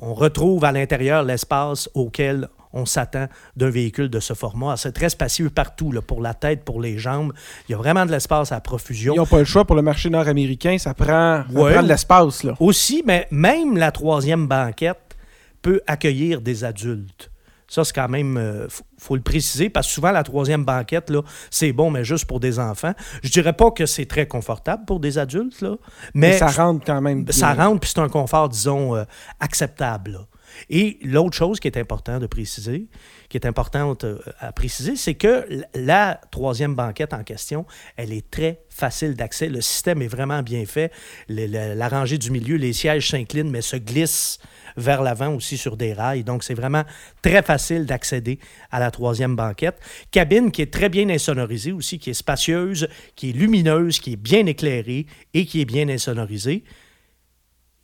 on 0.00 0.14
retrouve 0.14 0.64
à 0.64 0.72
l'intérieur 0.72 1.22
l'espace 1.24 1.88
auquel 1.94 2.48
on 2.72 2.86
s'attend 2.86 3.26
d'un 3.56 3.70
véhicule 3.70 4.08
de 4.08 4.20
ce 4.20 4.34
format. 4.34 4.76
C'est 4.76 4.92
très 4.92 5.08
spacieux 5.08 5.50
partout, 5.50 5.92
là, 5.92 6.02
pour 6.02 6.20
la 6.20 6.34
tête, 6.34 6.64
pour 6.64 6.80
les 6.80 6.98
jambes. 6.98 7.32
Il 7.68 7.72
y 7.72 7.74
a 7.74 7.78
vraiment 7.78 8.06
de 8.06 8.10
l'espace 8.10 8.52
à 8.52 8.60
profusion. 8.60 9.14
Ils 9.14 9.18
n'ont 9.18 9.26
pas 9.26 9.38
le 9.38 9.44
choix 9.44 9.64
pour 9.64 9.76
le 9.76 9.82
marché 9.82 10.10
nord-américain. 10.10 10.76
Ça 10.78 10.94
prend, 10.94 11.44
ça 11.46 11.52
prend 11.52 11.82
de 11.82 11.88
l'espace, 11.88 12.44
là. 12.44 12.54
Aussi, 12.60 13.02
mais 13.06 13.26
même 13.30 13.76
la 13.76 13.90
troisième 13.92 14.46
banquette 14.46 15.16
peut 15.62 15.80
accueillir 15.86 16.40
des 16.40 16.64
adultes. 16.64 17.30
Ça, 17.70 17.84
c'est 17.84 17.94
quand 17.94 18.08
même, 18.08 18.40
il 18.66 18.82
faut 18.98 19.14
le 19.14 19.20
préciser, 19.20 19.68
parce 19.68 19.86
que 19.88 19.92
souvent, 19.92 20.10
la 20.10 20.22
troisième 20.22 20.64
banquette, 20.64 21.10
là, 21.10 21.20
c'est 21.50 21.72
bon, 21.72 21.90
mais 21.90 22.02
juste 22.02 22.24
pour 22.24 22.40
des 22.40 22.58
enfants. 22.58 22.94
Je 23.22 23.30
dirais 23.30 23.52
pas 23.52 23.70
que 23.70 23.84
c'est 23.84 24.06
très 24.06 24.26
confortable 24.26 24.86
pour 24.86 25.00
des 25.00 25.18
adultes, 25.18 25.60
là, 25.60 25.76
mais, 26.14 26.30
Mais 26.30 26.38
ça 26.38 26.46
rentre 26.46 26.82
quand 26.86 27.02
même. 27.02 27.24
bien. 27.24 27.32
ça 27.32 27.52
rentre, 27.52 27.80
puis 27.80 27.90
c'est 27.94 28.00
un 28.00 28.08
confort, 28.08 28.48
disons, 28.48 28.96
euh, 28.96 29.04
acceptable. 29.38 30.12
là. 30.12 30.20
Et 30.70 30.98
l'autre 31.02 31.36
chose 31.36 31.60
qui 31.60 31.68
est 31.68 31.76
important 31.76 32.18
de 32.18 32.26
préciser, 32.26 32.86
qui 33.28 33.36
est 33.36 33.46
importante 33.46 34.04
euh, 34.04 34.18
à 34.38 34.52
préciser, 34.52 34.96
c'est 34.96 35.14
que 35.14 35.46
la 35.74 36.20
troisième 36.30 36.74
banquette 36.74 37.12
en 37.12 37.22
question, 37.22 37.66
elle 37.96 38.12
est 38.12 38.30
très 38.30 38.62
facile 38.70 39.14
d'accès. 39.14 39.48
Le 39.48 39.60
système 39.60 40.02
est 40.02 40.08
vraiment 40.08 40.42
bien 40.42 40.64
fait. 40.64 40.92
La 41.28 41.88
rangée 41.88 42.18
du 42.18 42.30
milieu, 42.30 42.56
les 42.56 42.72
sièges 42.72 43.10
s'inclinent, 43.10 43.50
mais 43.50 43.62
se 43.62 43.76
glissent 43.76 44.38
vers 44.76 45.02
l'avant 45.02 45.34
aussi 45.34 45.56
sur 45.56 45.76
des 45.76 45.92
rails. 45.92 46.24
Donc, 46.24 46.44
c'est 46.44 46.54
vraiment 46.54 46.84
très 47.22 47.42
facile 47.42 47.86
d'accéder 47.86 48.38
à 48.70 48.78
la 48.78 48.90
troisième 48.90 49.36
banquette. 49.36 49.78
Cabine 50.10 50.50
qui 50.50 50.62
est 50.62 50.72
très 50.72 50.88
bien 50.88 51.08
insonorisée 51.08 51.72
aussi, 51.72 51.98
qui 51.98 52.10
est 52.10 52.14
spacieuse, 52.14 52.88
qui 53.16 53.30
est 53.30 53.32
lumineuse, 53.32 53.98
qui 53.98 54.12
est 54.12 54.16
bien 54.16 54.46
éclairée 54.46 55.06
et 55.34 55.44
qui 55.44 55.60
est 55.60 55.64
bien 55.64 55.88
insonorisée. 55.88 56.64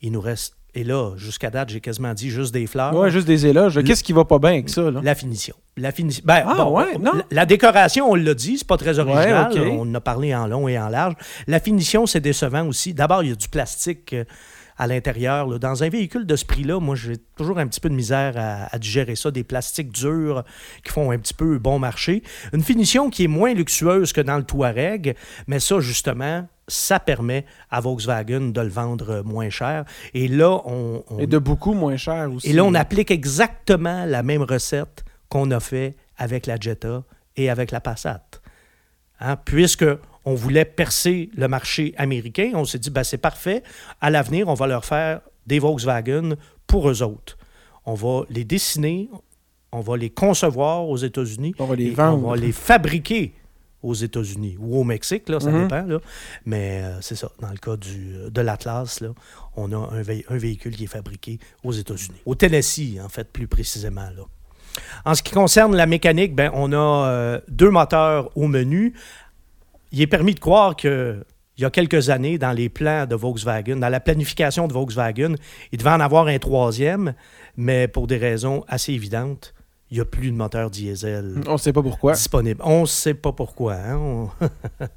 Il 0.01 0.13
nous 0.13 0.21
reste, 0.21 0.57
et 0.75 0.85
là, 0.85 1.13
jusqu'à 1.17 1.51
date, 1.51 1.69
j'ai 1.71 1.81
quasiment 1.81 2.13
dit 2.15 2.31
juste 2.31 2.53
des 2.53 2.67
fleurs. 2.67 2.95
Ouais, 2.95 3.11
juste 3.11 3.27
des 3.27 3.47
éloges. 3.47 3.83
Qu'est-ce 3.85 4.03
qui 4.05 4.13
va 4.13 4.25
pas 4.25 4.39
bien 4.39 4.51
avec 4.51 4.69
ça, 4.71 4.91
là? 4.91 5.01
La 5.03 5.15
finition. 5.15 5.55
La 5.77 5.93
finition. 5.93 6.23
Ben, 6.27 6.43
Ah, 6.47 6.55
bon, 6.57 6.77
ouais, 6.79 6.99
non? 6.99 7.13
La, 7.15 7.25
la 7.31 7.47
décoration, 7.47 8.11
on 8.11 8.15
l'a 8.15 8.35
dit, 8.35 8.59
c'est 8.59 8.67
pas 8.67 8.77
très 8.77 8.99
original. 8.99 9.53
Ouais. 9.53 9.77
On 9.79 9.83
en 9.83 9.95
a 9.95 10.01
parlé 10.01 10.35
en 10.35 10.47
long 10.47 10.69
et 10.69 10.79
en 10.79 10.89
large. 10.89 11.15
La 11.47 11.61
finition, 11.61 12.07
c'est 12.07 12.21
décevant 12.21 12.67
aussi. 12.67 12.95
D'abord, 12.95 13.23
il 13.23 13.31
y 13.31 13.33
a 13.33 13.37
du 13.37 13.49
plastique 13.49 14.13
euh, 14.13 14.25
à 14.77 14.87
l'intérieur. 14.87 15.47
là. 15.47 15.59
Dans 15.59 15.83
un 15.85 15.89
véhicule 15.89 16.27
de 16.27 16.37
ce 16.37 16.45
prix-là, 16.45 16.81
moi, 16.81 16.95
j'ai 16.97 17.17
toujours 17.37 17.59
un 17.59 17.67
petit 17.67 17.81
peu 17.81 17.89
de 17.89 17.95
misère 17.95 18.35
à, 18.37 18.75
à 18.75 18.79
digérer 18.79 19.15
ça. 19.17 19.31
Des 19.31 19.45
plastiques 19.45 19.91
durs 19.93 20.45
qui 20.85 20.93
font 20.93 21.11
un 21.11 21.19
petit 21.19 21.35
peu 21.35 21.59
bon 21.59 21.79
marché. 21.79 22.23
Une 22.53 22.63
finition 22.63 23.11
qui 23.11 23.25
est 23.25 23.29
moins 23.29 23.55
luxueuse 23.55 24.13
que 24.13 24.21
dans 24.21 24.37
le 24.37 24.45
Touareg, 24.45 25.17
mais 25.47 25.61
ça, 25.61 25.81
justement, 25.81 26.49
ça 26.67 26.99
permet 26.99 27.45
à 27.71 27.81
Volkswagen 27.81 28.51
de 28.51 28.61
le 28.61 28.69
vendre 28.69 29.23
moins 29.25 29.51
cher. 29.51 29.85
Et 30.15 30.29
là, 30.29 30.61
on, 30.65 31.05
on- 31.11 31.19
Et 31.19 31.27
de 31.27 31.39
beaucoup 31.39 31.75
moins 31.75 31.97
cher 31.97 32.33
aussi. 32.33 32.49
et 32.49 32.53
là, 32.53 32.65
on 32.65 32.75
applique 32.75 33.11
exactement 33.11 34.05
la 34.07 34.23
même 34.23 34.43
recette 34.43 35.05
qu'on 35.29 35.51
a 35.51 35.61
fait 35.61 35.97
avec 36.17 36.47
la 36.47 36.57
Jetta 36.59 37.03
et 37.37 37.51
avec 37.51 37.71
la 37.71 37.81
Passat. 37.81 38.23
Hein, 39.21 39.37
Puisque 39.45 39.85
on 40.25 40.35
voulait 40.35 40.65
percer 40.65 41.31
le 41.37 41.49
marché 41.49 41.95
américain, 41.99 42.53
on 42.55 42.65
s'est 42.65 42.79
dit, 42.79 42.91
ben, 42.91 43.05
c'est 43.05 43.19
parfait. 43.19 43.63
À 44.01 44.11
l'avenir, 44.11 44.49
on 44.49 44.55
va 44.55 44.67
leur 44.67 44.85
faire 44.85 45.21
des 45.47 45.59
Volkswagen 45.59 46.35
pour 46.67 46.89
eux 46.91 47.03
autres. 47.03 47.37
On 47.85 47.95
va 47.95 48.23
les 48.31 48.45
dessiner, 48.45 49.11
on 49.73 49.81
va 49.81 49.97
les 49.97 50.11
concevoir 50.11 50.89
aux 50.89 50.97
États-Unis. 50.97 51.55
On 51.59 51.67
va 51.67 51.75
les 51.77 51.91
vendre. 51.91 52.27
On 52.27 52.31
va 52.31 52.37
les 52.37 52.53
fabriquer 52.53 53.35
aux 53.83 53.93
États-Unis 53.93 54.57
ou 54.59 54.79
au 54.81 54.85
Mexique, 54.85 55.29
là, 55.29 55.41
ça 55.41 55.51
Mhm. 55.51 55.63
dépend. 55.65 55.83
Là. 55.87 55.99
Mais 56.47 56.81
euh, 56.83 57.01
c'est 57.03 57.17
ça. 57.17 57.31
Dans 57.41 57.51
le 57.51 57.59
cas 57.59 57.77
du, 57.77 58.15
de 58.31 58.41
l'Atlas, 58.41 59.03
on 59.57 59.71
a 59.73 59.77
un, 59.77 60.01
vé- 60.01 60.25
un 60.31 60.39
véhicule 60.39 60.75
qui 60.75 60.85
est 60.85 60.87
fabriqué 60.87 61.39
aux 61.63 61.73
États-Unis. 61.73 62.17
Au 62.25 62.35
Tennessee, 62.35 62.99
en 63.05 63.11
fait, 63.11 63.31
plus 63.31 63.47
précisément. 63.47 64.09
Là. 64.17 64.23
En 65.05 65.15
ce 65.15 65.23
qui 65.23 65.33
concerne 65.33 65.77
la 65.77 65.85
mécanique, 65.87 66.35
ben, 66.35 66.51
on 66.55 66.73
a 66.73 66.77
euh, 67.09 67.41
deux 67.49 67.71
moteurs 67.71 68.31
au 68.39 68.47
menu. 68.49 68.95
Il 69.95 70.01
est 70.03 70.09
permis 70.09 70.35
de 70.35 70.41
croire 70.41 70.75
que 70.75 71.25
il 71.57 71.63
y 71.63 71.65
a 71.65 71.71
quelques 71.71 72.11
années, 72.11 72.37
dans 72.37 72.51
les 72.51 72.69
plans 72.69 73.07
de 73.07 73.15
Volkswagen, 73.15 73.77
dans 73.77 73.89
la 73.89 74.01
planification 74.01 74.67
de 74.67 74.73
Volkswagen, 74.73 75.37
il 75.71 75.79
devait 75.79 75.91
en 75.91 76.01
avoir 76.01 76.27
un 76.27 76.39
troisième, 76.41 77.15
mais 77.57 77.87
pour 77.87 78.09
des 78.09 78.17
raisons 78.17 78.65
assez 78.67 78.93
évidentes, 78.93 79.55
il 79.89 79.99
n'y 79.99 80.01
a 80.01 80.05
plus 80.05 80.33
de 80.33 80.37
moteur 80.37 80.69
diesel 80.69 81.41
On 81.47 81.53
ne 81.53 81.57
sait 81.57 81.73
pas 81.73 81.81
pourquoi. 81.83 82.15
disponible. 82.15 82.61
On 82.65 82.81
ne 82.81 82.87
sait 82.87 83.15
pas 83.15 83.31
pourquoi. 83.31 83.75
hein, 83.75 83.97
on- 83.97 84.31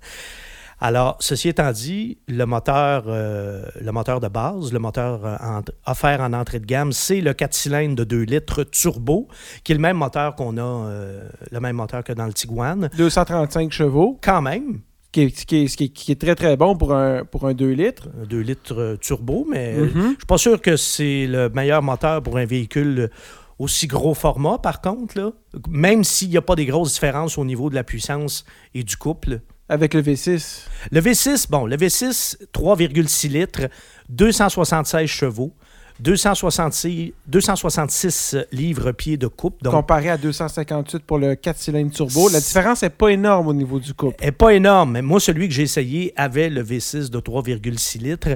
Alors, 0.80 1.18
ceci 1.20 1.50
étant 1.50 1.72
dit, 1.72 2.20
le 2.28 2.46
moteur, 2.46 3.06
euh, 3.08 3.64
le 3.82 3.92
moteur 3.92 4.20
de 4.20 4.28
base, 4.28 4.72
le 4.72 4.78
moteur 4.80 5.26
euh, 5.26 5.36
en- 5.42 5.62
offert 5.92 6.22
en 6.22 6.34
entrée 6.34 6.60
de 6.60 6.66
gamme, 6.68 6.92
c'est 6.92 7.20
le 7.22 7.34
4 7.34 7.54
cylindres 7.56 7.96
de 7.96 8.04
2 8.04 8.22
litres 8.22 8.64
turbo, 8.64 9.28
qui 9.64 9.72
est 9.72 9.76
le 9.76 9.82
même 9.82 9.98
moteur 9.98 10.36
qu'on 10.36 10.58
a, 10.58 10.62
euh, 10.62 11.28
le 11.52 11.60
même 11.60 11.76
moteur 11.78 12.04
que 12.04 12.14
dans 12.14 12.28
le 12.28 12.34
Tiguan. 12.34 12.90
235 12.96 13.72
chevaux, 13.72 14.20
Quand 14.22 14.44
même, 14.44 14.82
qui 15.12 15.22
est, 15.24 15.46
qui 15.46 15.64
est- 15.64 15.90
qui 15.94 16.16
très 16.16 16.36
très 16.36 16.56
bon 16.58 16.76
pour 16.78 16.94
un, 16.94 17.26
pour 17.26 17.48
un 17.48 17.56
2 17.56 17.72
litres. 17.72 18.10
un 18.22 18.26
2 18.28 18.42
litres 18.42 18.98
turbo, 19.02 19.48
mais 19.50 19.74
Mhm. 19.78 19.90
je 19.94 20.08
suis 20.18 20.26
pas 20.28 20.38
sûr 20.38 20.62
que 20.62 20.76
c'est 20.78 21.26
le 21.26 21.50
meilleur 21.50 21.82
moteur 21.82 22.22
pour 22.22 22.38
un 22.38 22.46
véhicule 22.46 23.10
aussi 23.58 23.88
gros 23.88 24.14
format, 24.14 24.60
par 24.60 24.80
contre, 24.82 25.18
là. 25.20 25.32
même 25.70 26.04
s'il 26.04 26.30
n'y 26.30 26.38
a 26.38 26.44
pas 26.44 26.54
des 26.56 26.68
grosses 26.68 26.94
différences 26.94 27.40
au 27.40 27.46
niveau 27.46 27.72
de 27.72 27.76
la 27.76 27.84
puissance 27.84 28.46
et 28.76 28.84
du 28.84 28.96
couple. 28.96 29.40
Avec 29.70 29.94
le 29.94 30.02
V6. 30.02 30.62
Le 30.92 31.02
V6, 31.02 31.50
bon, 31.50 31.66
le 31.66 31.76
V6, 31.76 32.38
3,6 32.54 33.30
litres, 33.30 33.68
276 34.10 35.08
chevaux, 35.08 35.54
266, 36.00 37.14
266 37.28 38.38
livres-pieds 38.52 39.18
de 39.18 39.28
coupe. 39.28 39.62
Donc, 39.64 39.74
Comparé 39.74 40.10
à 40.10 40.18
258 40.18 41.04
pour 41.04 41.18
le 41.18 41.36
4 41.36 41.58
cylindres 41.58 41.92
turbo. 41.92 42.30
La 42.30 42.40
différence 42.40 42.84
n'est 42.84 42.90
pas 42.90 43.10
énorme 43.10 43.48
au 43.48 43.54
niveau 43.54 43.80
du 43.80 43.94
couple. 43.94 44.24
est 44.24 44.32
pas 44.32 44.54
énorme. 44.54 44.92
Mais 44.92 45.02
moi, 45.02 45.20
celui 45.20 45.48
que 45.48 45.54
j'ai 45.54 45.64
essayé 45.64 46.14
avait 46.16 46.50
le 46.50 46.64
V6 46.64 47.10
de 47.10 47.20
3,6 47.20 48.02
litres 48.02 48.30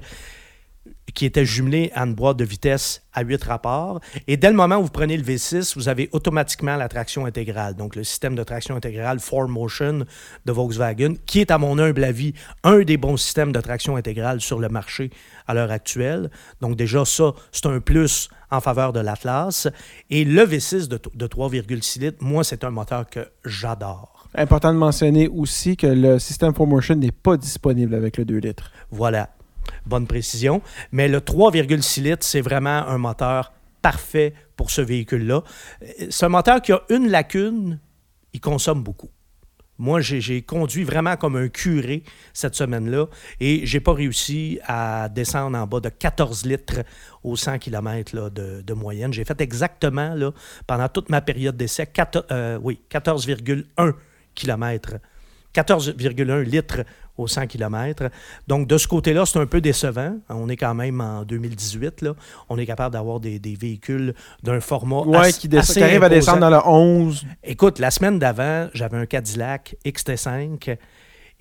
qui 1.14 1.26
était 1.26 1.46
jumelé 1.46 1.92
à 1.94 2.04
une 2.04 2.14
boîte 2.14 2.38
de 2.38 2.46
vitesse 2.46 3.02
à 3.14 3.24
8 3.24 3.44
rapports. 3.44 4.00
Et 4.28 4.38
dès 4.38 4.50
le 4.50 4.56
moment 4.56 4.78
où 4.78 4.84
vous 4.84 4.90
prenez 4.90 5.18
le 5.18 5.24
V6, 5.24 5.74
vous 5.76 5.90
avez 5.90 6.10
automatiquement 6.12 6.76
la 6.76 6.88
traction 6.88 7.26
intégrale. 7.26 7.76
Donc, 7.76 7.96
le 7.96 8.04
système 8.04 8.36
de 8.36 8.44
traction 8.44 8.76
intégrale 8.76 9.18
4Motion 9.18 10.06
de 10.46 10.52
Volkswagen, 10.52 11.16
qui 11.26 11.40
est, 11.40 11.52
à 11.52 11.58
mon 11.58 11.78
humble 11.80 12.04
avis, 12.04 12.34
un 12.64 12.80
des 12.80 12.98
bons 12.98 13.18
systèmes 13.18 13.52
de 13.52 13.62
traction 13.62 13.96
intégrale 13.96 14.42
sur 14.42 14.60
le 14.60 14.70
marché 14.70 15.12
à 15.48 15.54
l'heure 15.54 15.72
actuelle. 15.72 16.30
Donc, 16.62 16.76
déjà, 16.76 17.06
ça, 17.06 17.34
c'est 17.52 17.66
un 17.66 17.80
plus 17.80 18.30
en 18.50 18.62
faveur 18.62 18.94
de 18.94 19.00
l'Atlas. 19.00 19.68
Et 20.10 20.24
le 20.24 20.44
V6 20.44 20.88
de, 20.88 21.00
de 21.14 21.28
3,6 21.28 22.00
litres, 22.00 22.18
moi, 22.22 22.44
c'est 22.44 22.64
un 22.64 22.70
moteur 22.70 23.10
que 23.10 23.28
j'adore. 23.46 24.30
Important 24.34 24.74
de 24.74 24.78
mentionner 24.78 25.28
aussi 25.28 25.76
que 25.76 25.88
le 25.88 26.18
système 26.20 26.52
4Motion 26.52 26.96
n'est 26.96 27.12
pas 27.12 27.36
disponible 27.36 27.96
avec 27.96 28.18
le 28.18 28.24
2 28.24 28.38
litres. 28.38 28.72
Voilà, 28.90 29.30
bonne 29.86 30.08
précision. 30.08 30.62
Mais 30.92 31.08
le 31.08 31.20
3,6 31.20 32.02
litres, 32.02 32.26
c'est 32.26 32.42
vraiment 32.42 32.88
un 32.88 32.98
moteur 32.98 33.52
parfait 33.82 34.34
pour 34.56 34.72
ce 34.72 34.82
véhicule-là. 34.82 35.44
Euh, 35.82 36.08
C'est 36.10 36.26
un 36.26 36.30
moteur 36.30 36.62
qui 36.62 36.72
a 36.72 36.82
une 36.90 37.10
lacune, 37.10 37.80
il 38.34 38.40
consomme 38.40 38.84
beaucoup. 38.84 39.10
Moi, 39.82 40.00
j'ai 40.00 40.44
conduit 40.44 40.84
vraiment 40.84 41.18
comme 41.18 41.36
un 41.36 41.48
curé 41.48 42.04
cette 42.34 42.54
semaine-là 42.54 43.08
et 43.40 43.66
j'ai 43.66 43.80
pas 43.80 43.94
réussi 43.94 44.60
à 44.68 45.10
descendre 45.10 45.58
en 45.58 45.66
bas 45.66 45.80
de 45.80 45.90
14 45.90 46.46
litres 46.46 46.84
au 47.24 47.36
100 47.36 47.58
km 47.58 48.30
de, 48.30 48.74
moyenne. 48.76 49.12
J'ai 49.12 49.26
fait 49.26 49.42
exactement, 49.42 50.14
là, 50.14 50.34
pendant 50.68 50.88
toute 50.88 51.10
ma 51.10 51.20
période 51.22 51.58
d'essai, 51.58 51.88
14 51.88 52.26
euh, 52.30 52.60
oui, 52.62 52.80
14,1 52.92 53.94
km. 54.36 54.98
14,1 55.56 56.42
litres 56.44 56.84
au 57.18 57.28
100 57.28 57.48
km. 57.48 58.10
Donc, 58.48 58.68
de 58.68 58.78
ce 58.78 58.88
côté-là, 58.88 59.26
c'est 59.26 59.40
un 59.40 59.46
peu 59.46 59.62
décevant. 59.62 60.16
On 60.30 60.50
est 60.50 60.56
quand 60.58 60.74
même 60.74 61.02
en 61.02 61.24
2018. 61.24 62.02
Là. 62.02 62.14
On 62.50 62.58
est 62.58 62.66
capable 62.66 62.94
d'avoir 62.94 63.20
des, 63.20 63.38
des 63.40 63.56
véhicules 63.56 64.14
d'un 64.44 64.60
format 64.60 65.02
Ouais, 65.02 65.18
as- 65.18 65.38
qui, 65.38 65.56
assez 65.58 65.74
qui 65.74 65.84
arrive 65.84 66.04
à 66.04 66.10
descendre 66.10 66.40
dans 66.40 66.50
le 66.50 66.60
11. 66.66 67.26
Écoute, 67.44 67.80
la 67.80 67.92
semaine 67.92 68.18
d'avant, 68.20 68.70
j'avais 68.74 68.98
un 68.98 69.06
Cadillac 69.06 69.76
XT5 69.86 70.78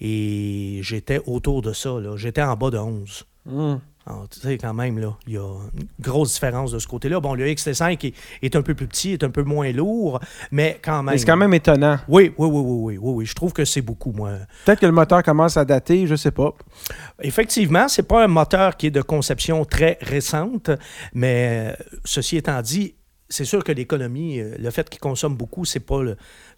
et 0.01 0.81
j'étais 0.83 1.21
autour 1.27 1.63
de 1.63 1.73
ça. 1.73 1.91
là. 2.01 2.17
J'étais 2.17 2.43
en 2.43 2.57
bas 2.57 2.71
de 2.71 2.79
11. 2.79 3.25
Hum. 3.51 3.81
Alors, 4.11 4.29
tu 4.29 4.41
sais, 4.41 4.59
quand 4.59 4.75
même, 4.75 4.99
là, 4.99 5.17
il 5.29 5.35
y 5.35 5.37
a 5.37 5.41
une 5.75 5.87
grosse 6.01 6.33
différence 6.33 6.73
de 6.73 6.81
ce 6.81 6.89
côté-là. 6.89 7.21
Bon, 7.21 7.35
le 7.35 7.47
XT5 7.47 8.07
est, 8.09 8.15
est 8.43 8.57
un 8.57 8.63
peu 8.63 8.75
plus 8.75 8.89
petit, 8.89 9.13
est 9.13 9.23
un 9.23 9.31
peu 9.31 9.45
moins 9.45 9.71
lourd, 9.71 10.19
mais 10.51 10.81
quand 10.83 11.05
même. 11.05 11.17
C'est 11.17 11.25
quand 11.27 11.37
même 11.37 11.55
étonnant. 11.55 11.97
Oui, 12.09 12.33
oui, 12.37 12.49
oui, 12.51 12.61
oui, 12.61 12.63
oui, 12.65 12.99
oui, 13.01 13.13
oui. 13.19 13.27
Je 13.27 13.35
trouve 13.35 13.53
que 13.53 13.65
c'est 13.65 13.83
beaucoup, 13.83 14.11
moi. 14.11 14.33
Peut-être 14.65 14.81
que 14.81 14.87
le 14.87 14.93
moteur 14.93 15.23
commence 15.23 15.57
à 15.57 15.65
dater, 15.65 16.09
je 16.09 16.17
sais 16.17 16.33
pas. 16.33 16.53
Effectivement, 17.23 17.87
c'est 17.89 18.03
pas 18.03 18.25
un 18.25 18.29
moteur 18.29 18.77
qui 18.77 18.87
est 18.89 18.91
de 18.91 19.03
conception 19.03 19.65
très 19.65 19.97
récente, 20.01 20.71
mais 21.15 21.77
euh, 21.79 21.85
ceci 22.05 22.37
étant 22.37 22.61
dit, 22.63 22.95
c'est 23.29 23.45
sûr 23.45 23.63
que 23.63 23.71
l'économie, 23.71 24.41
euh, 24.41 24.57
le 24.59 24.71
fait 24.71 24.91
qu'il 24.91 24.99
consomme 25.01 25.37
beaucoup, 25.37 25.65
c'est 25.65 25.79
pas 25.81 26.03
le- 26.03 26.17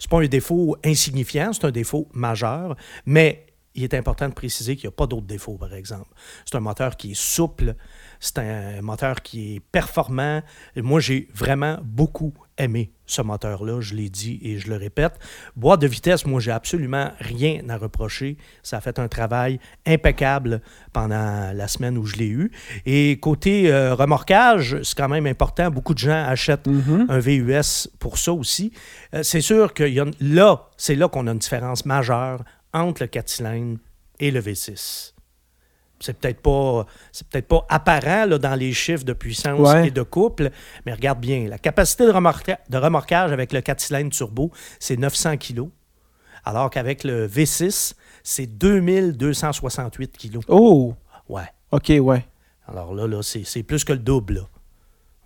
pas 0.09 0.17
un 0.21 0.25
défaut 0.27 0.75
insignifiant, 0.83 1.53
c'est 1.53 1.65
un 1.65 1.71
défaut 1.71 2.07
majeur, 2.13 2.75
mais 3.05 3.45
il 3.75 3.83
est 3.83 3.93
important 3.95 4.27
de 4.29 4.33
préciser 4.33 4.75
qu'il 4.75 4.87
n'y 4.87 4.93
a 4.93 4.95
pas 4.95 5.07
d'autres 5.07 5.25
défauts, 5.25 5.57
par 5.57 5.73
exemple. 5.73 6.09
C'est 6.45 6.55
un 6.55 6.59
moteur 6.59 6.95
qui 6.95 7.11
est 7.11 7.19
souple, 7.19 7.75
c'est 8.19 8.37
un 8.37 8.81
moteur 8.81 9.21
qui 9.21 9.55
est 9.55 9.59
performant. 9.59 10.41
Et 10.75 10.81
moi, 10.81 10.99
j'ai 10.99 11.27
vraiment 11.33 11.79
beaucoup 11.83 12.33
aimé 12.57 12.91
ce 13.07 13.21
moteur-là, 13.23 13.81
je 13.81 13.95
l'ai 13.95 14.09
dit 14.09 14.39
et 14.43 14.59
je 14.59 14.69
le 14.69 14.75
répète. 14.75 15.13
Boîte 15.55 15.81
de 15.81 15.87
vitesse, 15.87 16.25
moi, 16.25 16.39
j'ai 16.39 16.51
absolument 16.51 17.11
rien 17.19 17.67
à 17.67 17.77
reprocher. 17.77 18.37
Ça 18.61 18.77
a 18.77 18.81
fait 18.81 18.99
un 18.99 19.07
travail 19.07 19.59
impeccable 19.87 20.61
pendant 20.93 21.51
la 21.53 21.67
semaine 21.67 21.97
où 21.97 22.05
je 22.05 22.15
l'ai 22.15 22.27
eu. 22.29 22.51
Et 22.85 23.19
côté 23.19 23.71
euh, 23.73 23.95
remorquage, 23.95 24.77
c'est 24.83 24.95
quand 24.95 25.09
même 25.09 25.25
important. 25.25 25.71
Beaucoup 25.71 25.93
de 25.95 25.99
gens 25.99 26.25
achètent 26.27 26.67
Mhm. 26.67 27.07
un 27.09 27.19
VUS 27.19 27.87
pour 27.99 28.17
ça 28.19 28.31
aussi. 28.33 28.71
Euh, 29.15 29.23
c'est 29.23 29.41
sûr 29.41 29.73
que 29.73 29.83
y 29.83 29.99
a, 29.99 30.05
là, 30.21 30.69
c'est 30.77 30.95
là 30.95 31.07
qu'on 31.09 31.25
a 31.27 31.31
une 31.31 31.39
différence 31.39 31.85
majeure 31.85 32.43
entre 32.73 33.03
le 33.03 33.07
4 33.07 33.29
cylindres 33.29 33.79
et 34.19 34.31
le 34.31 34.41
V6. 34.41 35.13
C'est 35.99 36.17
peut-être 36.19 36.41
pas, 36.41 36.85
c'est 37.13 37.25
peut-être 37.27 37.47
pas 37.47 37.65
apparent 37.69 38.25
là, 38.25 38.37
dans 38.37 38.55
les 38.55 38.73
chiffres 38.73 39.05
de 39.05 39.13
puissance 39.13 39.59
Ouais. 39.71 39.87
et 39.87 39.91
de 39.91 40.01
couple, 40.01 40.49
mais 40.85 40.91
regarde 40.93 41.19
bien, 41.21 41.47
la 41.47 41.57
capacité 41.57 42.03
de, 42.05 42.11
de 42.11 42.77
remorquage 42.77 43.31
avec 43.31 43.53
le 43.53 43.61
4 43.61 43.79
cylindres 43.79 44.11
turbo, 44.11 44.51
c'est 44.79 44.97
900 44.97 45.37
kg, 45.37 45.69
alors 46.43 46.69
qu'avec 46.69 47.05
le 47.05 47.25
V6, 47.27 47.93
c'est 48.21 48.47
2268 48.47 50.17
kg. 50.17 50.39
Oh, 50.49 50.93
Ouais. 51.29 51.43
ok, 51.71 51.93
ouais. 52.01 52.25
Alors 52.67 52.93
là, 52.93 53.07
là 53.07 53.21
c'est 53.23 53.43
c'est 53.45 53.63
plus 53.63 53.83
que 53.85 53.93
le 53.93 53.99
double. 53.99 54.33
là. 54.35 54.41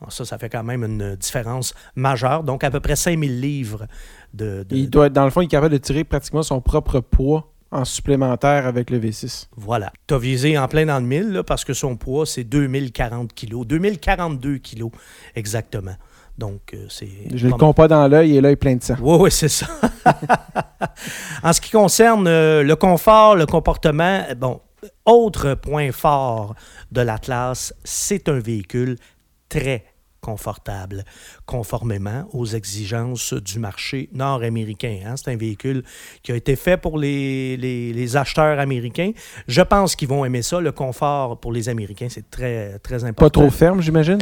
Alors 0.01 0.11
ça, 0.11 0.25
ça 0.25 0.37
fait 0.37 0.49
quand 0.49 0.63
même 0.63 0.83
une 0.83 1.15
différence 1.15 1.73
majeure. 1.95 2.43
Donc, 2.43 2.63
à 2.63 2.69
peu 2.71 2.79
près 2.79 2.95
5000 2.95 3.41
livres 3.41 3.87
de... 4.33 4.63
de- 4.67 4.75
Il 4.75 4.89
doit, 4.89 5.07
être- 5.07 5.13
dans 5.13 5.25
le 5.25 5.31
fond, 5.31 5.41
il 5.41 5.45
est 5.45 5.49
capable 5.49 5.73
de 5.73 5.79
tirer 5.79 6.03
pratiquement 6.03 6.43
son 6.43 6.61
propre 6.61 6.99
poids 6.99 7.51
en 7.71 7.83
supplémentaire 7.83 8.65
avec 8.67 8.89
le 8.91 8.99
V6. 8.99 9.47
Voilà. 9.57 9.91
Tu 10.07 10.13
as 10.13 10.17
visé 10.19 10.57
en 10.57 10.67
plein 10.67 10.85
dans 10.85 10.99
le 10.99 11.05
mille, 11.05 11.31
là, 11.33 11.43
parce 11.43 11.65
que 11.65 11.73
son 11.73 11.95
poids, 11.97 12.25
c'est 12.25 12.43
2040 12.43 13.33
kilos. 13.33 13.65
2042 13.67 14.57
kilos, 14.59 14.91
exactement. 15.35 15.95
Donc, 16.37 16.75
euh, 16.75 16.85
c'est... 16.89 17.09
Je 17.33 17.45
le 17.45 17.49
pas 17.49 17.57
mal. 17.57 17.59
compte 17.59 17.75
pas 17.75 17.87
dans 17.87 18.07
l'œil 18.07 18.37
et 18.37 18.41
l'œil 18.41 18.55
plein 18.55 18.75
de 18.75 18.83
sang. 18.83 18.95
Oui, 19.01 19.17
oui, 19.21 19.31
c'est 19.31 19.49
ça. 19.49 19.65
en 21.43 21.51
ce 21.53 21.59
qui 21.61 21.71
concerne 21.71 22.27
euh, 22.27 22.63
le 22.63 22.75
confort, 22.75 23.35
le 23.35 23.45
comportement, 23.45 24.21
bon, 24.37 24.61
autre 25.05 25.55
point 25.55 25.91
fort 25.91 26.55
de 26.91 27.01
l'Atlas, 27.01 27.73
c'est 27.83 28.29
un 28.29 28.39
véhicule 28.39 28.95
très 29.49 29.85
confortable, 30.21 31.05
conformément 31.45 32.27
aux 32.33 32.45
exigences 32.45 33.33
du 33.33 33.59
marché 33.59 34.09
nord-américain. 34.13 34.99
Hein. 35.05 35.15
C'est 35.15 35.31
un 35.31 35.37
véhicule 35.37 35.83
qui 36.23 36.31
a 36.31 36.35
été 36.35 36.55
fait 36.55 36.77
pour 36.77 36.97
les, 36.97 37.55
les, 37.55 38.17
acheteurs 38.17 38.59
américains. 38.59 39.11
Je 39.47 39.61
pense 39.61 39.95
qu'ils 39.95 40.07
vont 40.07 40.25
aimer 40.25 40.41
ça. 40.41 40.59
Le 40.59 40.71
confort 40.71 41.39
pour 41.39 41.53
les 41.53 41.69
Américains, 41.69 42.07
c'est 42.09 42.29
très, 42.29 42.79
très 42.79 43.03
important. 43.03 43.41
Pas 43.41 43.47
trop 43.47 43.49
ferme, 43.49 43.81
j'imagine? 43.81 44.19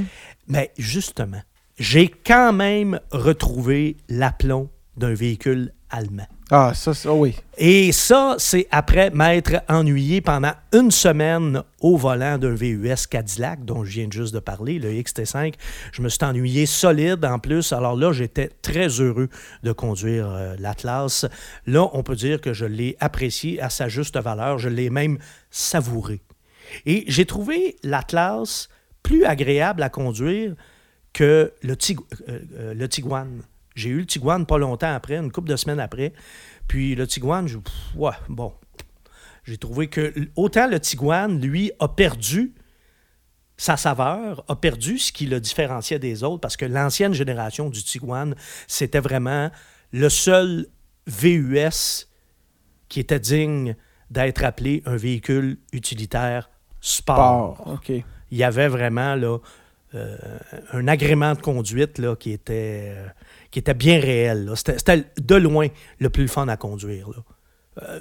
Mais 0.48 0.72
justement, 0.77 1.41
j'ai 1.79 2.08
quand 2.08 2.53
même 2.53 3.00
retrouvé 3.12 3.98
l'aplomb 4.10 4.70
d'un 4.98 5.13
véhicule 5.13 5.74
allemand. 5.89 6.27
Ah, 6.52 6.74
ça, 6.75 6.92
oui. 7.12 7.36
Et 7.58 7.92
ça, 7.92 8.36
c'est 8.38 8.68
après 8.70 9.10
m'être 9.10 9.64
ennuyé 9.68 10.22
pendant 10.22 10.52
une 10.74 10.92
semaine 10.92 11.64
au 11.82 11.98
volant 11.98 12.38
d'un 12.38 12.54
VUS 12.54 13.08
Cadillac, 13.10 13.66
dont 13.66 13.84
je 13.84 13.92
viens 13.92 14.08
juste 14.12 14.32
de 14.32 14.40
parler, 14.40 14.78
le 14.78 14.92
XT5. 14.92 15.56
Je 15.92 16.04
me 16.04 16.10
suis 16.10 16.24
ennuyé 16.24 16.68
solide 16.68 17.25
en 17.25 17.40
plus. 17.40 17.74
Alors 17.74 17.96
là, 17.96 18.12
j'étais 18.12 18.52
très 18.62 18.88
heureux 18.88 19.30
de 19.64 19.72
conduire 19.72 20.30
euh, 20.30 20.56
l'Atlas. 20.60 21.25
Là, 21.66 21.90
on 21.94 22.04
peut 22.04 22.16
dire 22.16 22.40
que 22.40 22.54
je 22.54 22.66
l'ai 22.66 22.96
apprécié 23.00 23.60
à 23.60 23.72
sa 23.72 23.88
juste 23.88 24.16
valeur. 24.20 24.60
Je 24.60 24.70
l'ai 24.70 24.92
même 24.92 25.18
savouré. 25.50 26.22
Et 26.86 27.06
j'ai 27.08 27.25
trouvé 27.25 27.75
l'Atlas 27.82 28.70
plus 29.02 29.25
agréable 29.25 29.82
à 29.82 29.90
conduire 29.90 30.54
que 31.12 31.54
le, 31.64 31.74
euh, 31.74 32.40
euh, 32.54 32.74
le 32.75 32.88
Tiguan. 32.88 33.42
J'ai 33.75 33.89
eu 33.89 34.00
le 34.00 34.05
Tiguan 34.05 34.46
pas 34.46 34.58
longtemps 34.58 34.94
après, 34.94 35.17
une 35.17 35.32
couple 35.32 35.50
de 35.50 35.55
semaines 35.55 35.79
après. 35.79 36.13
Puis 36.67 36.96
le 36.96 37.05
Tiguan, 37.05 37.48
je, 37.48 37.58
ouais, 37.96 38.12
bon. 38.29 38.53
J'ai 39.44 39.58
trouvé 39.58 39.88
que 39.88 40.13
autant 40.36 40.67
le 40.67 40.79
Tiguan, 40.79 41.39
lui, 41.39 41.72
a 41.79 41.88
perdu 41.88 42.55
sa 43.58 43.77
saveur, 43.77 44.44
a 44.48 44.55
perdu 44.55 44.98
ce 44.98 45.12
qui 45.12 45.27
le 45.27 45.39
différenciait 45.39 46.00
des 46.00 46.24
autres, 46.24 46.41
parce 46.41 46.58
que 46.58 46.65
l'ancienne 46.65 47.13
génération 47.13 47.70
du 47.70 47.84
Tiguan, 47.84 48.36
c'était 48.67 49.00
vraiment 49.00 49.51
le 49.91 50.10
seul 50.10 50.67
VUS 51.08 52.08
qui 52.89 53.00
était 53.00 53.20
digne 53.20 53.75
d'être 54.10 54.44
appelé 54.44 54.84
un 54.86 54.96
véhicule 54.96 55.58
utilitaire 55.74 56.50
sport. 56.82 57.79
Il 58.32 58.38
y 58.38 58.44
avait 58.44 58.67
vraiment 58.67 59.15
là, 59.15 59.38
euh, 59.94 60.17
un 60.74 60.88
agrément 60.88 61.34
de 61.34 61.41
conduite 61.41 62.00
là, 62.00 62.15
qui, 62.15 62.32
était, 62.32 62.94
euh, 62.96 63.08
qui 63.56 63.60
était 63.60 63.74
bien 63.74 64.02
réel. 64.02 64.52
C'était 64.56 65.06
de 65.18 65.36
loin 65.36 65.70
le 66.00 66.10
plus 66.10 66.28
fun 66.28 66.46
à 66.50 66.58
conduire. 66.58 67.08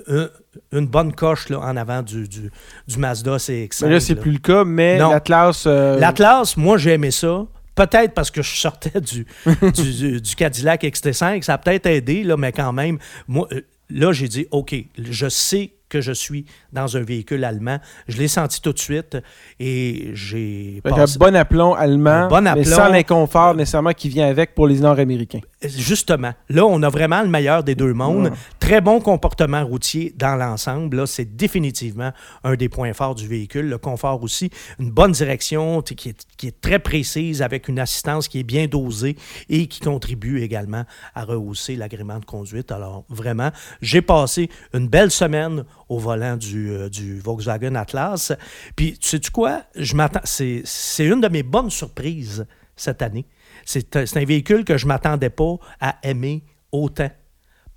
Euh, 0.09 0.29
une 0.73 0.89
bonne 0.89 1.13
coche 1.13 1.49
là, 1.49 1.61
en 1.61 1.77
avant 1.77 2.03
du, 2.03 2.27
du, 2.27 2.51
Mazda 2.99 3.37
CX. 3.39 3.69
Mais 3.83 3.91
là, 3.91 4.01
c'est 4.01 4.17
plus 4.17 4.33
le 4.33 4.39
cas, 4.39 4.65
mais 4.65 4.99
l'Atlas. 4.99 5.67
L'Atlas, 5.67 6.57
moi, 6.57 6.77
j'ai 6.77 6.95
aimé 6.95 7.13
ça. 7.13 7.47
Peut-être 7.77 8.15
parce 8.15 8.33
que 8.33 8.43
je 8.43 8.57
sortais 8.57 9.01
du, 9.01 9.29
du, 9.75 10.21
du, 10.21 10.35
Cadillac 10.35 10.83
XT5, 10.83 11.43
ça 11.43 11.55
a 11.55 11.59
peut-être 11.59 11.87
aidé, 11.87 12.25
là, 12.25 12.37
mais 12.37 12.51
quand 12.51 12.73
même, 12.73 12.99
moi, 13.29 13.49
là, 13.89 14.13
j'ai 14.13 14.27
dit, 14.27 14.49
OK, 14.51 14.75
je 14.99 15.29
sais 15.29 15.71
que 15.89 16.01
je 16.01 16.13
suis 16.13 16.45
dans 16.73 16.97
un 16.97 17.03
véhicule 17.03 17.45
allemand. 17.45 17.79
Je 18.09 18.19
l'ai 18.19 18.29
senti 18.29 18.61
tout 18.61 18.73
de 18.73 18.79
suite 18.79 19.17
et 19.61 20.11
j'ai 20.15 20.81
Un 20.85 21.05
bon 21.19 21.37
aplomb 21.37 21.75
allemand, 21.75 22.29
bon 22.29 22.43
mais 22.55 22.65
sans 22.65 22.89
l'inconfort 22.89 23.55
nécessairement 23.55 23.93
qui 23.93 24.09
vient 24.09 24.29
avec 24.29 24.55
pour 24.55 24.67
les 24.67 24.81
Nord-Américains. 24.81 25.41
Justement. 25.63 26.33
Là, 26.49 26.67
on 26.67 26.83
a 26.83 26.89
vraiment 26.89 27.23
le 27.23 27.29
meilleur 27.29 27.65
des 27.65 27.75
deux 27.75 27.95
mondes. 27.95 28.33
Très 28.59 28.81
bon 28.81 29.01
comportement 29.01 29.65
routier 29.65 30.15
dans 30.17 30.37
l'ensemble. 30.37 30.97
Là, 30.97 31.07
c'est 31.07 31.37
définitivement 31.37 32.13
un 32.43 32.55
des 32.55 32.69
points 32.69 32.93
forts 32.93 33.15
du 33.15 33.27
véhicule. 33.27 33.69
Le 33.69 33.79
confort 33.79 34.23
aussi. 34.23 34.51
Une 34.79 34.91
bonne 34.91 35.13
direction 35.13 35.83
qui 35.83 36.11
est, 36.11 36.27
qui 36.37 36.49
est 36.49 36.61
très 36.61 36.79
précise 36.79 37.43
avec 37.43 37.69
une 37.69 37.79
assistance 37.79 38.29
qui 38.29 38.41
est 38.41 38.45
bien 38.45 38.67
dosée 38.67 39.17
et 39.49 39.67
qui 39.67 39.81
contribue 39.81 40.43
également 40.43 40.85
à 41.15 41.25
rehausser 41.25 41.77
l'agrément 41.77 42.19
de 42.19 42.25
conduite. 42.25 42.73
Alors, 42.73 43.05
vraiment, 43.09 43.51
j'ai 43.81 44.03
passé 44.03 44.51
une 44.73 44.89
belle 44.89 45.11
semaine 45.11 45.65
au 45.89 45.99
volant 45.99 46.37
du, 46.37 46.71
euh, 46.71 46.89
du 46.89 47.21
Volkswagen 47.21 47.75
Atlas. 47.75 48.33
Puis, 48.77 48.99
tu 48.99 49.09
sais-tu 49.09 49.31
quoi? 49.31 49.63
Je 49.75 49.95
m'attends. 49.95 50.21
C'est, 50.25 50.63
c'est 50.65 51.05
une 51.05 51.21
de 51.21 51.29
mes 51.29 51.43
bonnes 51.43 51.71
surprises 51.71 52.47
cette 52.77 53.03
année. 53.03 53.27
C'est, 53.65 53.97
un 53.97 54.25
véhicule 54.25 54.65
que 54.65 54.77
je 54.77 54.85
ne 54.85 54.89
m'attendais 54.89 55.31
pas 55.31 55.57
à 55.81 55.97
aimer 56.03 56.45
autant. 56.73 57.11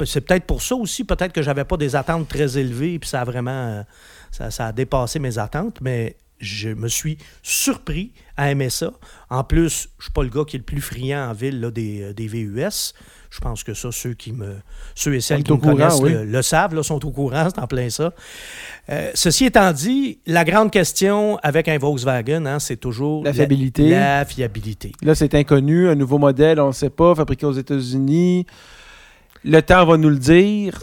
C'est 0.05 0.21
peut-être 0.21 0.45
pour 0.45 0.62
ça 0.62 0.75
aussi, 0.75 1.03
peut-être 1.03 1.34
que 1.34 1.41
j'avais 1.41 1.65
pas 1.65 1.77
des 1.77 1.95
attentes 1.95 2.27
très 2.27 2.58
élevées, 2.58 2.99
puis 2.99 3.10
ça 3.10 3.21
a 3.21 3.23
vraiment 3.23 3.51
euh, 3.51 3.84
ça, 4.32 4.51
ça, 4.51 4.67
a 4.67 4.71
dépassé 4.71 5.17
mes 5.17 5.39
attentes, 5.39 5.82
mais 5.82 6.17
je 6.39 6.69
me 6.69 6.88
suis 6.88 7.17
surpris 7.41 8.12
à 8.36 8.52
aimer 8.52 8.69
ça. 8.69 8.91
En 9.30 9.43
plus, 9.43 9.89
je 9.97 10.02
ne 10.02 10.04
suis 10.04 10.12
pas 10.12 10.23
le 10.23 10.30
gars 10.30 10.43
qui 10.45 10.56
est 10.56 10.60
le 10.60 10.65
plus 10.65 10.82
friand 10.82 11.30
en 11.30 11.34
ville 11.34 11.60
là, 11.60 11.71
des, 11.71 12.02
euh, 12.02 12.13
des 12.13 12.28
VUS. 12.28 12.93
Je 13.30 13.39
pense 13.39 13.63
que 13.63 13.73
ça, 13.73 13.91
ceux 13.91 14.13
qui 14.13 14.32
me, 14.32 14.56
ceux 14.95 15.15
et 15.15 15.21
celles 15.21 15.43
qui 15.43 15.52
me 15.52 15.58
connaissent 15.58 16.02
le, 16.02 16.41
savent, 16.41 16.73
là, 16.73 16.84
sont 16.84 17.04
au 17.06 17.12
courant, 17.12 17.47
c'est 17.50 17.60
en 17.60 17.67
plein 17.67 17.89
ça. 17.89 18.13
Euh, 18.89 19.12
ceci 19.15 19.45
étant 19.45 19.71
dit, 19.73 20.19
la 20.26 20.45
grande 20.45 20.71
question 20.71 21.38
avec 21.43 21.67
un 21.67 21.78
Volkswagen, 21.78 22.45
hein, 22.45 22.60
c'est 22.60 22.78
toujours 22.78 23.23
la 23.23 23.34
fiabilité. 23.34 23.89
La, 23.89 24.23
fiabilité. 24.23 24.93
Là, 25.02 25.13
c'est 25.13 25.36
inconnu, 25.36 25.89
un 25.89 25.95
nouveau 25.95 26.19
modèle, 26.19 26.60
on 26.60 26.67
ne 26.67 26.71
sait 26.71 26.89
pas, 26.89 27.15
fabriqué 27.15 27.45
aux 27.45 27.54
États-Unis. 27.54 28.45
Le 29.43 29.62
temps 29.62 29.86
va 29.86 29.97
nous 29.97 30.10
le 30.10 30.19
dire. 30.19 30.80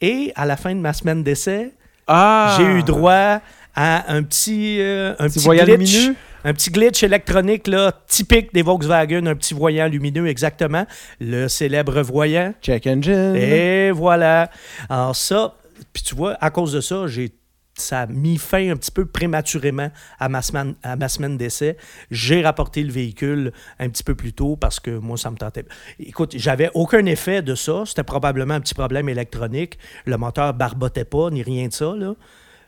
Et 0.00 0.32
à 0.34 0.46
la 0.46 0.56
fin 0.56 0.74
de 0.74 0.80
ma 0.80 0.92
semaine 0.92 1.22
d'essai, 1.22 1.72
ah! 2.06 2.56
j'ai 2.58 2.64
eu 2.64 2.82
droit 2.82 3.40
à 3.74 4.12
un 4.12 4.22
petit, 4.22 4.80
euh, 4.80 5.14
un 5.18 5.28
petit, 5.28 5.48
glitch, 5.48 6.10
un 6.44 6.52
petit 6.52 6.70
glitch 6.70 7.02
électronique 7.02 7.66
là, 7.66 7.92
typique 8.06 8.52
des 8.54 8.62
Volkswagen, 8.62 9.26
un 9.26 9.34
petit 9.34 9.54
voyant 9.54 9.88
lumineux 9.88 10.26
exactement, 10.26 10.86
le 11.20 11.48
célèbre 11.48 12.00
voyant. 12.02 12.54
Check 12.62 12.86
engine. 12.86 13.34
Et 13.36 13.90
voilà. 13.90 14.50
Alors 14.88 15.16
ça, 15.16 15.54
puis 15.92 16.02
tu 16.02 16.14
vois, 16.14 16.36
à 16.40 16.50
cause 16.50 16.72
de 16.72 16.80
ça, 16.80 17.06
j'ai 17.06 17.32
ça 17.76 18.02
a 18.02 18.06
mis 18.06 18.38
fin 18.38 18.70
un 18.70 18.76
petit 18.76 18.90
peu 18.90 19.04
prématurément 19.04 19.90
à 20.18 20.28
ma 20.28 20.42
semaine, 20.42 20.74
à 20.82 20.96
ma 20.96 21.08
semaine 21.08 21.36
d'essai. 21.36 21.76
J'ai 22.10 22.42
rapporté 22.42 22.82
le 22.82 22.92
véhicule 22.92 23.52
un 23.78 23.88
petit 23.88 24.04
peu 24.04 24.14
plus 24.14 24.32
tôt 24.32 24.56
parce 24.56 24.80
que 24.80 24.90
moi, 24.90 25.16
ça 25.16 25.30
me 25.30 25.36
tentait. 25.36 25.64
Écoute, 25.98 26.34
j'avais 26.36 26.70
aucun 26.74 27.04
effet 27.06 27.42
de 27.42 27.54
ça. 27.54 27.82
C'était 27.86 28.04
probablement 28.04 28.54
un 28.54 28.60
petit 28.60 28.74
problème 28.74 29.08
électronique. 29.08 29.78
Le 30.06 30.16
moteur 30.16 30.54
barbotait 30.54 31.04
pas, 31.04 31.30
ni 31.30 31.42
rien 31.42 31.68
de 31.68 31.72
ça. 31.72 31.94
Là. 31.96 32.14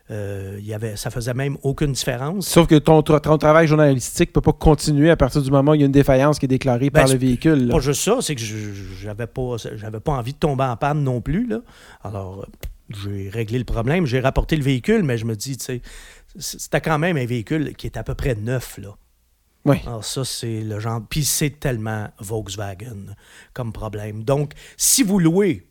Euh, 0.08 0.60
y 0.62 0.72
avait, 0.72 0.94
ça 0.94 1.10
faisait 1.10 1.34
même 1.34 1.56
aucune 1.64 1.90
différence. 1.90 2.46
Sauf 2.46 2.68
que 2.68 2.76
ton, 2.76 3.02
ton 3.02 3.38
travail 3.38 3.66
journalistique 3.66 4.28
ne 4.28 4.32
peut 4.34 4.40
pas 4.40 4.52
continuer 4.52 5.10
à 5.10 5.16
partir 5.16 5.42
du 5.42 5.50
moment 5.50 5.72
où 5.72 5.74
il 5.74 5.80
y 5.80 5.82
a 5.82 5.86
une 5.86 5.92
défaillance 5.92 6.38
qui 6.38 6.44
est 6.44 6.48
déclarée 6.48 6.90
par 6.90 7.06
ben, 7.06 7.12
le 7.12 7.18
véhicule. 7.18 7.68
Pas 7.68 7.80
juste 7.80 8.02
ça, 8.02 8.18
c'est 8.20 8.36
que 8.36 8.42
j'avais 9.00 9.26
pas, 9.26 9.56
j'avais 9.74 9.98
pas 9.98 10.12
envie 10.12 10.32
de 10.32 10.38
tomber 10.38 10.62
en 10.62 10.76
panne 10.76 11.02
non 11.02 11.20
plus. 11.20 11.48
Là. 11.48 11.58
Alors, 12.04 12.46
j'ai 12.90 13.28
réglé 13.30 13.58
le 13.58 13.64
problème, 13.64 14.06
j'ai 14.06 14.20
rapporté 14.20 14.54
le 14.56 14.62
véhicule, 14.62 15.02
mais 15.02 15.18
je 15.18 15.24
me 15.24 15.34
dis, 15.34 15.56
tu 15.56 15.64
sais, 15.64 15.82
c'était 16.38 16.80
quand 16.80 17.00
même 17.00 17.16
un 17.16 17.26
véhicule 17.26 17.74
qui 17.74 17.88
est 17.88 17.96
à 17.96 18.04
peu 18.04 18.14
près 18.14 18.36
neuf. 18.36 18.78
Là. 18.78 18.94
Oui. 19.64 19.78
Alors 19.86 20.04
ça, 20.04 20.24
c'est 20.24 20.60
le 20.60 20.78
genre... 20.78 21.02
Puis 21.10 21.24
c'est 21.24 21.58
tellement 21.58 22.08
Volkswagen 22.20 23.16
comme 23.52 23.72
problème. 23.72 24.22
Donc, 24.22 24.52
si 24.76 25.02
vous 25.02 25.18
louez 25.18 25.66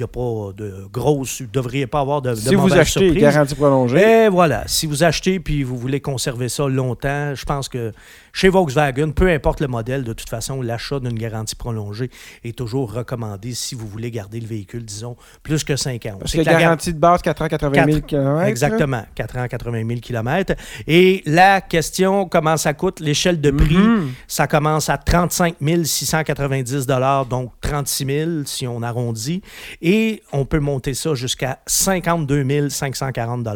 il 0.00 0.04
n'y 0.04 0.04
a 0.04 0.08
pas 0.08 0.52
de 0.56 0.88
grosse, 0.90 1.42
vous 1.42 1.46
ne 1.46 1.52
devriez 1.52 1.86
pas 1.86 2.00
avoir 2.00 2.22
de, 2.22 2.30
de 2.30 2.34
Si 2.34 2.54
vous 2.54 2.72
achetez, 2.72 3.12
garantie 3.12 3.54
prolongée. 3.54 4.24
Et 4.24 4.28
voilà, 4.28 4.64
si 4.66 4.86
vous 4.86 5.04
achetez 5.04 5.40
puis 5.40 5.62
vous 5.62 5.76
voulez 5.76 6.00
conserver 6.00 6.48
ça 6.48 6.66
longtemps, 6.68 7.34
je 7.34 7.44
pense 7.44 7.68
que 7.68 7.92
chez 8.32 8.48
Volkswagen, 8.48 9.10
peu 9.10 9.28
importe 9.28 9.60
le 9.60 9.68
modèle, 9.68 10.04
de 10.04 10.12
toute 10.12 10.28
façon, 10.28 10.62
l'achat 10.62 11.00
d'une 11.00 11.18
garantie 11.18 11.56
prolongée 11.56 12.10
est 12.44 12.56
toujours 12.56 12.92
recommandé 12.92 13.52
si 13.52 13.74
vous 13.74 13.86
voulez 13.86 14.10
garder 14.10 14.40
le 14.40 14.46
véhicule, 14.46 14.84
disons, 14.84 15.16
plus 15.42 15.64
que 15.64 15.76
5 15.76 16.06
ans. 16.06 16.16
Parce 16.18 16.32
que 16.32 16.40
la 16.40 16.54
garantie 16.54 16.94
de 16.94 16.98
base, 16.98 17.20
4 17.22 17.42
ans, 17.42 17.48
80 17.48 17.84
000 17.86 18.00
km. 18.00 18.46
Exactement, 18.46 19.02
4 19.14 19.36
ans, 19.36 19.46
80 19.48 19.86
000 19.86 20.00
km. 20.00 20.54
Et 20.86 21.22
la 21.26 21.60
question, 21.60 22.26
comment 22.26 22.56
ça 22.56 22.72
coûte, 22.72 23.00
l'échelle 23.00 23.40
de 23.40 23.50
prix, 23.50 23.74
mm-hmm. 23.74 24.08
ça 24.28 24.46
commence 24.46 24.88
à 24.88 24.96
35 24.96 25.56
690 25.84 26.86
donc 27.28 27.52
36 27.60 28.06
000 28.06 28.30
si 28.44 28.66
on 28.66 28.82
arrondit. 28.82 29.42
Et 29.82 29.89
on 30.32 30.44
peut 30.44 30.60
monter 30.60 30.94
ça 30.94 31.14
jusqu'à 31.14 31.58
52 31.66 32.68
540 32.68 33.46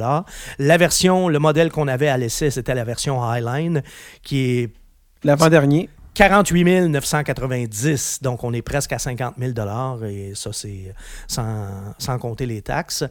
La 0.59 0.77
version, 0.77 1.29
le 1.29 1.39
modèle 1.39 1.71
qu'on 1.71 1.89
avait 1.89 2.09
à 2.09 2.17
l'essai, 2.17 2.51
c'était 2.51 2.75
la 2.75 2.85
version 2.85 3.23
Highline, 3.23 3.83
qui 4.23 4.41
est 4.41 4.71
L'avant-dernier. 5.25 5.89
48 6.15 6.89
990, 6.89 8.21
donc 8.23 8.45
on 8.45 8.53
est 8.53 8.63
presque 8.63 8.93
à 8.93 8.99
50 8.99 9.35
000 9.37 9.53
et 10.05 10.33
ça, 10.35 10.53
c'est 10.53 10.95
sans, 11.27 12.19
compter 12.21 12.47
les 12.47 12.63
taxes. 12.63 13.05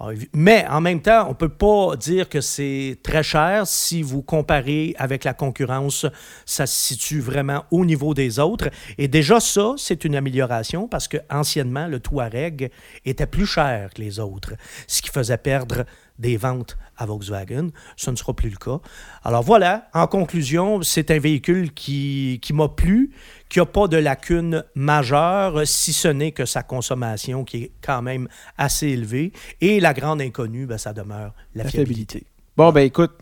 Ah, 0.00 0.08
mais 0.32 0.66
en 0.68 0.80
même 0.80 1.02
temps, 1.02 1.26
on 1.26 1.30
ne 1.30 1.34
peut 1.34 1.50
pas 1.50 1.96
dire 1.96 2.30
que 2.30 2.40
c'est 2.40 2.98
très 3.02 3.22
cher 3.22 3.66
si 3.66 4.02
vous 4.02 4.22
comparez 4.22 4.94
avec 4.98 5.24
la 5.24 5.34
concurrence, 5.34 6.06
ça 6.46 6.66
se 6.66 6.76
situe 6.76 7.20
vraiment 7.20 7.64
au 7.70 7.84
niveau 7.84 8.14
des 8.14 8.38
autres. 8.38 8.70
Et 8.96 9.06
déjà, 9.06 9.38
ça, 9.38 9.74
c'est 9.76 10.04
une 10.04 10.16
amélioration 10.16 10.88
parce 10.88 11.08
que 11.08 11.18
anciennement, 11.30 11.88
le 11.88 12.00
Touareg 12.00 12.70
était 13.04 13.26
plus 13.26 13.46
cher 13.46 13.90
que 13.94 14.00
les 14.00 14.18
autres, 14.18 14.54
ce 14.86 15.02
qui 15.02 15.10
faisait 15.10 15.38
perdre 15.38 15.84
des 16.18 16.38
ventes 16.38 16.78
à 16.96 17.06
Volkswagen. 17.06 17.68
Ce 17.96 18.10
ne 18.10 18.16
sera 18.16 18.34
plus 18.34 18.50
le 18.50 18.56
cas. 18.56 18.78
Alors 19.24 19.42
voilà, 19.42 19.88
en 19.94 20.06
conclusion, 20.06 20.82
c'est 20.82 21.10
un 21.10 21.18
véhicule 21.18 21.72
qui, 21.72 22.38
qui 22.42 22.52
m'a 22.52 22.68
plu, 22.68 23.10
qui 23.48 23.58
n'a 23.58 23.66
pas 23.66 23.88
de 23.88 23.96
lacunes 23.96 24.64
majeures, 24.74 25.66
si 25.66 25.92
ce 25.92 26.08
n'est 26.08 26.32
que 26.32 26.44
sa 26.44 26.62
consommation 26.62 27.44
qui 27.44 27.56
est 27.64 27.70
quand 27.82 28.02
même 28.02 28.28
assez 28.58 28.88
élevée. 28.88 29.32
Et 29.60 29.80
la 29.80 29.94
grande 29.94 30.20
inconnue, 30.20 30.66
ben, 30.66 30.78
ça 30.78 30.92
demeure 30.92 31.32
la, 31.54 31.64
La 31.64 31.70
fiabilité. 31.70 32.18
fiabilité. 32.18 32.26
Bon, 32.56 32.72
ben 32.72 32.80
écoute, 32.82 33.12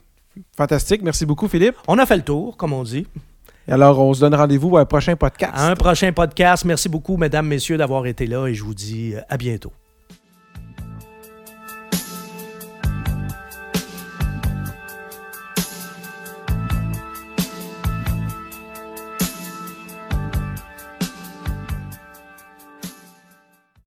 fantastique. 0.56 1.02
Merci 1.02 1.26
beaucoup, 1.26 1.48
Philippe. 1.48 1.76
On 1.88 1.98
a 1.98 2.06
fait 2.06 2.16
le 2.16 2.22
tour, 2.22 2.56
comme 2.56 2.72
on 2.72 2.82
dit. 2.84 3.06
Alors, 3.66 3.98
on 3.98 4.12
se 4.12 4.20
donne 4.20 4.34
rendez-vous 4.34 4.76
à 4.76 4.82
un 4.82 4.84
prochain 4.84 5.16
podcast. 5.16 5.52
À 5.54 5.68
un 5.70 5.74
prochain 5.74 6.12
podcast. 6.12 6.64
Merci 6.66 6.88
beaucoup, 6.88 7.16
mesdames, 7.16 7.46
messieurs, 7.46 7.78
d'avoir 7.78 8.06
été 8.06 8.26
là 8.26 8.46
et 8.46 8.54
je 8.54 8.62
vous 8.62 8.74
dis 8.74 9.14
euh, 9.14 9.20
à 9.28 9.38
bientôt. 9.38 9.72